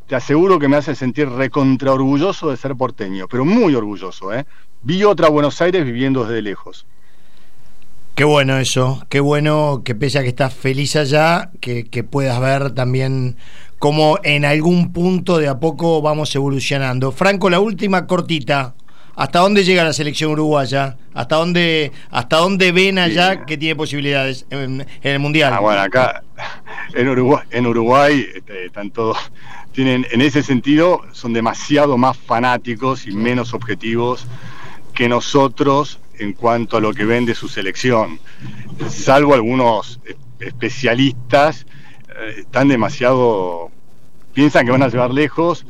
te 0.08 0.16
aseguro 0.16 0.58
que 0.60 0.68
me 0.68 0.78
hace 0.78 0.96
sentir 0.96 1.30
recontra 1.30 1.94
orgulloso 1.94 2.50
de 2.50 2.58
ser 2.58 2.76
porteño, 2.76 3.28
pero 3.28 3.46
muy 3.46 3.76
orgulloso, 3.76 4.34
¿eh? 4.34 4.46
Vi 4.82 5.04
otra 5.04 5.30
Buenos 5.30 5.62
Aires 5.62 5.86
viviendo 5.86 6.24
desde 6.24 6.42
lejos. 6.42 6.86
Qué 8.16 8.24
bueno 8.24 8.58
eso, 8.58 9.06
qué 9.08 9.20
bueno 9.20 9.82
que 9.86 9.96
pese 9.96 10.20
a 10.20 10.24
que 10.24 10.30
estás 10.30 10.54
feliz 10.54 10.96
allá, 10.96 11.52
que, 11.62 11.86
que 11.86 12.04
puedas 12.04 12.40
ver 12.42 12.72
también 12.72 13.38
cómo 13.78 14.20
en 14.24 14.44
algún 14.44 14.92
punto 14.92 15.38
de 15.38 15.48
a 15.48 15.60
poco 15.60 16.02
vamos 16.02 16.36
evolucionando. 16.36 17.12
Franco, 17.12 17.50
la 17.50 17.60
última 17.62 18.08
cortita, 18.08 18.76
¿Hasta 19.20 19.40
dónde 19.40 19.66
llega 19.66 19.84
la 19.84 19.92
selección 19.92 20.32
uruguaya? 20.32 20.96
¿Hasta 21.14 21.36
dónde, 21.36 21.92
hasta 22.10 22.38
dónde 22.38 22.72
ven 22.72 22.98
allá 22.98 23.46
que 23.46 23.58
tiene 23.58 23.76
posibilidades 23.76 24.46
en, 24.50 24.88
el 25.02 25.20
Mundial? 25.20 25.52
Ah, 25.54 25.60
bueno, 25.60 25.82
acá 25.82 26.24
en 26.94 27.10
Uruguay, 27.10 27.44
en 27.52 27.68
Uruguay 27.68 28.26
este, 28.34 28.68
están 28.68 28.92
todos, 28.92 29.18
tienen, 29.74 30.08
en 30.12 30.22
ese 30.22 30.42
sentido, 30.42 31.02
son 31.12 31.34
demasiado 31.34 31.98
más 31.98 32.16
fanáticos 32.16 33.08
y 33.08 33.12
menos 33.12 33.54
objetivos 33.54 34.26
que 34.94 35.10
nosotros 35.10 36.00
en 36.18 36.32
cuanto 36.32 36.78
a 36.78 36.80
lo 36.80 36.94
que 36.94 37.04
ven 37.04 37.26
de 37.26 37.36
su 37.36 37.50
selección. 37.50 38.22
Salvo 38.88 39.34
algunos 39.34 40.00
especialistas, 40.40 41.66
eh, 42.08 42.36
están 42.38 42.70
demasiado, 42.70 43.70
piensan 44.34 44.66
que 44.66 44.72
van 44.72 44.84
a 44.84 44.88
llevar 44.88 45.12
lejos 45.12 45.66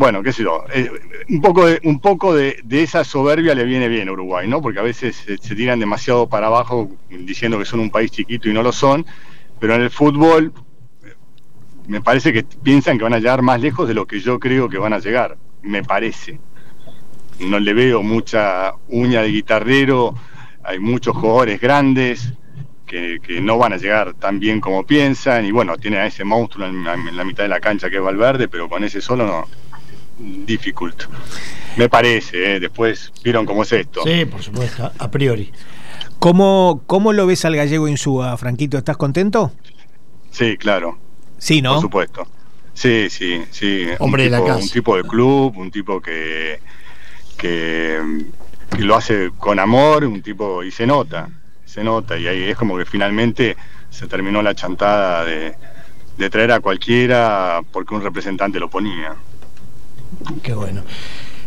bueno, 0.00 0.22
qué 0.22 0.32
sé 0.32 0.44
yo, 0.44 0.64
eh, 0.72 0.90
un 1.28 1.42
poco, 1.42 1.66
de, 1.66 1.78
un 1.84 2.00
poco 2.00 2.34
de, 2.34 2.62
esa 2.70 3.04
soberbia 3.04 3.54
le 3.54 3.64
viene 3.64 3.86
bien 3.86 4.08
a 4.08 4.12
Uruguay, 4.12 4.48
¿no? 4.48 4.62
Porque 4.62 4.78
a 4.78 4.82
veces 4.82 5.14
se, 5.14 5.36
tiran 5.36 5.78
demasiado 5.78 6.26
para 6.26 6.46
abajo 6.46 6.90
diciendo 7.10 7.58
que 7.58 7.66
son 7.66 7.80
un 7.80 7.90
país 7.90 8.10
chiquito 8.10 8.48
y 8.48 8.54
no 8.54 8.62
lo 8.62 8.72
son, 8.72 9.04
pero 9.58 9.74
en 9.74 9.82
el 9.82 9.90
fútbol 9.90 10.54
me 11.86 12.00
parece 12.00 12.32
que 12.32 12.44
piensan 12.44 12.96
que 12.96 13.04
van 13.04 13.12
a 13.12 13.18
llegar 13.18 13.42
más 13.42 13.60
lejos 13.60 13.86
de 13.86 13.92
lo 13.92 14.06
que 14.06 14.20
yo 14.20 14.40
creo 14.40 14.70
que 14.70 14.78
van 14.78 14.94
a 14.94 15.00
llegar, 15.00 15.36
me 15.60 15.82
parece. 15.82 16.40
No 17.38 17.58
le 17.58 17.74
veo 17.74 18.02
mucha 18.02 18.72
uña 18.88 19.20
de 19.20 19.28
guitarrero, 19.28 20.14
hay 20.64 20.78
muchos 20.78 21.14
jugadores 21.14 21.60
grandes, 21.60 22.32
que, 22.86 23.20
no 23.42 23.58
van 23.58 23.74
a 23.74 23.76
llegar 23.76 24.14
tan 24.14 24.40
bien 24.40 24.62
como 24.62 24.86
piensan. 24.86 25.44
Y 25.44 25.50
bueno, 25.50 25.76
tiene 25.76 25.98
a 25.98 26.06
ese 26.06 26.24
monstruo 26.24 26.66
en, 26.66 26.86
en, 26.86 27.16
la 27.18 27.24
mitad 27.24 27.42
de 27.42 27.50
la 27.50 27.60
cancha 27.60 27.90
que 27.90 27.96
es 27.96 28.02
Valverde, 28.02 28.48
pero 28.48 28.66
con 28.66 28.82
ese 28.82 29.02
solo 29.02 29.26
no, 29.26 29.46
difficult. 30.46 31.04
Me 31.76 31.88
parece, 31.88 32.56
¿eh? 32.56 32.60
después 32.60 33.12
vieron 33.22 33.46
cómo 33.46 33.62
es 33.62 33.72
esto. 33.72 34.02
Sí, 34.04 34.24
por 34.24 34.42
supuesto, 34.42 34.90
a 34.98 35.10
priori. 35.10 35.52
¿Cómo, 36.18 36.82
cómo 36.86 37.12
lo 37.12 37.26
ves 37.26 37.44
al 37.44 37.56
gallego 37.56 37.88
Insúa, 37.88 38.36
Franquito? 38.36 38.76
¿Estás 38.76 38.96
contento? 38.96 39.52
Sí, 40.30 40.56
claro. 40.58 40.98
Sí, 41.38 41.62
¿no? 41.62 41.74
Por 41.74 41.82
supuesto. 41.82 42.26
Sí, 42.74 43.08
sí, 43.10 43.42
sí. 43.50 43.86
Hombre 43.98 44.24
un 44.24 44.30
tipo, 44.30 44.36
de 44.36 44.48
la 44.48 44.54
casa. 44.54 44.64
Un 44.64 44.70
tipo 44.70 44.96
de 44.96 45.02
club, 45.04 45.56
un 45.56 45.70
tipo 45.70 46.00
que, 46.00 46.60
que, 47.36 47.98
lo 48.78 48.96
hace 48.96 49.30
con 49.38 49.58
amor, 49.58 50.04
un 50.04 50.22
tipo 50.22 50.62
y 50.62 50.70
se 50.70 50.86
nota, 50.86 51.28
se 51.64 51.82
nota 51.82 52.18
y 52.18 52.26
ahí 52.26 52.42
es 52.44 52.56
como 52.56 52.76
que 52.76 52.84
finalmente 52.84 53.56
se 53.90 54.06
terminó 54.06 54.42
la 54.42 54.54
chantada 54.54 55.24
de, 55.24 55.54
de 56.16 56.30
traer 56.30 56.52
a 56.52 56.60
cualquiera 56.60 57.62
porque 57.72 57.94
un 57.94 58.02
representante 58.02 58.60
lo 58.60 58.68
ponía. 58.68 59.16
Qué 60.42 60.54
bueno. 60.54 60.82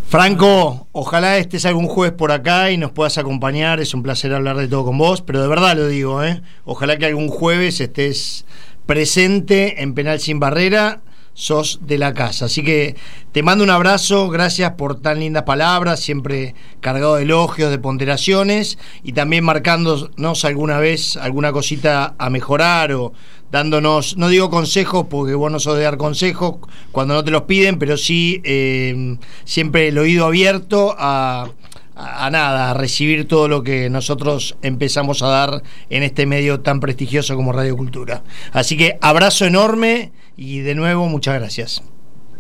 Franco, 0.07 0.87
ojalá 0.91 1.37
estés 1.37 1.65
algún 1.65 1.87
jueves 1.87 2.15
por 2.15 2.31
acá 2.31 2.69
y 2.69 2.77
nos 2.77 2.91
puedas 2.91 3.17
acompañar. 3.17 3.79
Es 3.79 3.93
un 3.93 4.03
placer 4.03 4.33
hablar 4.33 4.57
de 4.57 4.67
todo 4.67 4.85
con 4.85 4.97
vos, 4.97 5.21
pero 5.21 5.41
de 5.41 5.47
verdad 5.47 5.75
lo 5.75 5.87
digo, 5.87 6.23
¿eh? 6.23 6.41
Ojalá 6.65 6.97
que 6.97 7.07
algún 7.07 7.29
jueves 7.29 7.81
estés 7.81 8.45
presente 8.85 9.81
en 9.81 9.95
Penal 9.95 10.19
Sin 10.19 10.39
Barrera. 10.39 11.01
Sos 11.35 11.79
de 11.81 11.97
la 11.97 12.13
casa. 12.13 12.45
Así 12.45 12.63
que 12.63 12.95
te 13.31 13.41
mando 13.41 13.63
un 13.63 13.71
abrazo, 13.71 14.29
gracias 14.29 14.73
por 14.73 14.99
tan 15.01 15.19
lindas 15.19 15.43
palabras, 15.43 15.99
siempre 15.99 16.53
cargado 16.79 17.15
de 17.15 17.23
elogios, 17.23 17.71
de 17.71 17.79
ponderaciones 17.79 18.77
y 19.03 19.13
también 19.13 19.43
marcándonos 19.43 20.45
alguna 20.45 20.77
vez 20.77 21.17
alguna 21.17 21.51
cosita 21.51 22.13
a 22.17 22.29
mejorar 22.29 22.93
o 22.93 23.13
dándonos, 23.53 24.17
no 24.17 24.29
digo 24.29 24.49
consejos 24.49 25.05
porque 25.11 25.35
vos 25.35 25.51
no 25.51 25.59
sos 25.59 25.77
de 25.77 25.83
dar 25.83 25.97
consejos 25.97 26.55
cuando 26.91 27.13
no 27.13 27.23
te 27.23 27.29
los 27.29 27.43
piden, 27.43 27.77
pero 27.77 27.97
sí 27.97 28.41
eh, 28.43 29.17
siempre 29.45 29.89
el 29.89 29.99
oído 29.99 30.25
abierto 30.25 30.95
a, 30.97 31.51
nada, 31.95 32.71
a 32.71 32.73
recibir 32.73 33.27
todo 33.27 33.47
lo 33.47 33.61
que 33.61 33.91
nosotros 33.91 34.57
empezamos 34.63 35.21
a 35.21 35.27
dar 35.27 35.61
en 35.91 36.01
este 36.01 36.25
medio 36.25 36.61
tan 36.61 36.79
prestigioso 36.79 37.35
como 37.35 37.51
Radio 37.51 37.77
Cultura. 37.77 38.23
Así 38.53 38.75
que 38.75 38.97
abrazo 39.01 39.45
enorme 39.45 40.11
y 40.35 40.59
de 40.61 40.75
nuevo 40.75 41.07
muchas 41.07 41.35
gracias. 41.39 41.83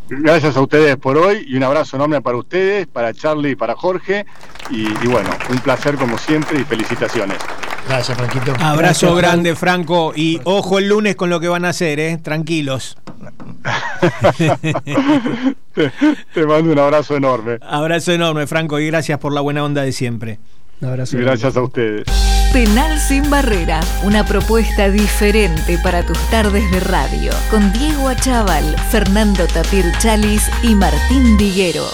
Gracias 0.09 0.57
a 0.57 0.61
ustedes 0.61 0.97
por 0.97 1.17
hoy 1.17 1.45
y 1.47 1.55
un 1.55 1.63
abrazo 1.63 1.95
enorme 1.95 2.21
para 2.21 2.37
ustedes, 2.37 2.87
para 2.87 3.13
Charlie 3.13 3.51
y 3.51 3.55
para 3.55 3.75
Jorge. 3.75 4.25
Y, 4.69 4.87
bueno, 5.07 5.29
un 5.49 5.59
placer 5.59 5.95
como 5.95 6.17
siempre 6.17 6.59
y 6.59 6.63
felicitaciones. 6.63 7.37
Gracias, 7.87 8.17
Franquito. 8.17 8.53
Abrazo 8.59 9.15
grande, 9.15 9.55
Franco. 9.55 10.13
Y 10.15 10.39
ojo 10.43 10.79
el 10.79 10.89
lunes 10.89 11.15
con 11.15 11.29
lo 11.29 11.39
que 11.39 11.47
van 11.47 11.65
a 11.65 11.69
hacer, 11.69 11.99
¿eh? 11.99 12.17
Tranquilos. 12.17 12.97
te, 16.33 16.45
mando 16.45 16.71
un 16.71 16.79
abrazo 16.79 17.15
enorme. 17.15 17.57
Abrazo 17.61 18.11
enorme, 18.11 18.45
Franco, 18.47 18.79
y 18.79 18.87
gracias 18.87 19.19
por 19.19 19.33
la 19.33 19.41
buena 19.41 19.63
onda 19.63 19.83
de 19.83 19.91
siempre. 19.91 20.39
Un 20.83 20.89
abrazo. 20.89 21.17
Gracias 21.17 21.55
a 21.55 21.61
ustedes. 21.61 22.05
Penal 22.51 22.99
sin 22.99 23.29
barrera, 23.29 23.79
una 24.03 24.25
propuesta 24.25 24.89
diferente 24.89 25.79
para 25.81 26.05
tus 26.05 26.19
tardes 26.29 26.69
de 26.71 26.81
radio, 26.81 27.31
con 27.49 27.71
Diego 27.71 28.09
Achával, 28.09 28.75
Fernando 28.91 29.47
Tapir 29.47 29.85
Chalis 29.99 30.51
y 30.61 30.75
Martín 30.75 31.37
Diguero. 31.37 31.85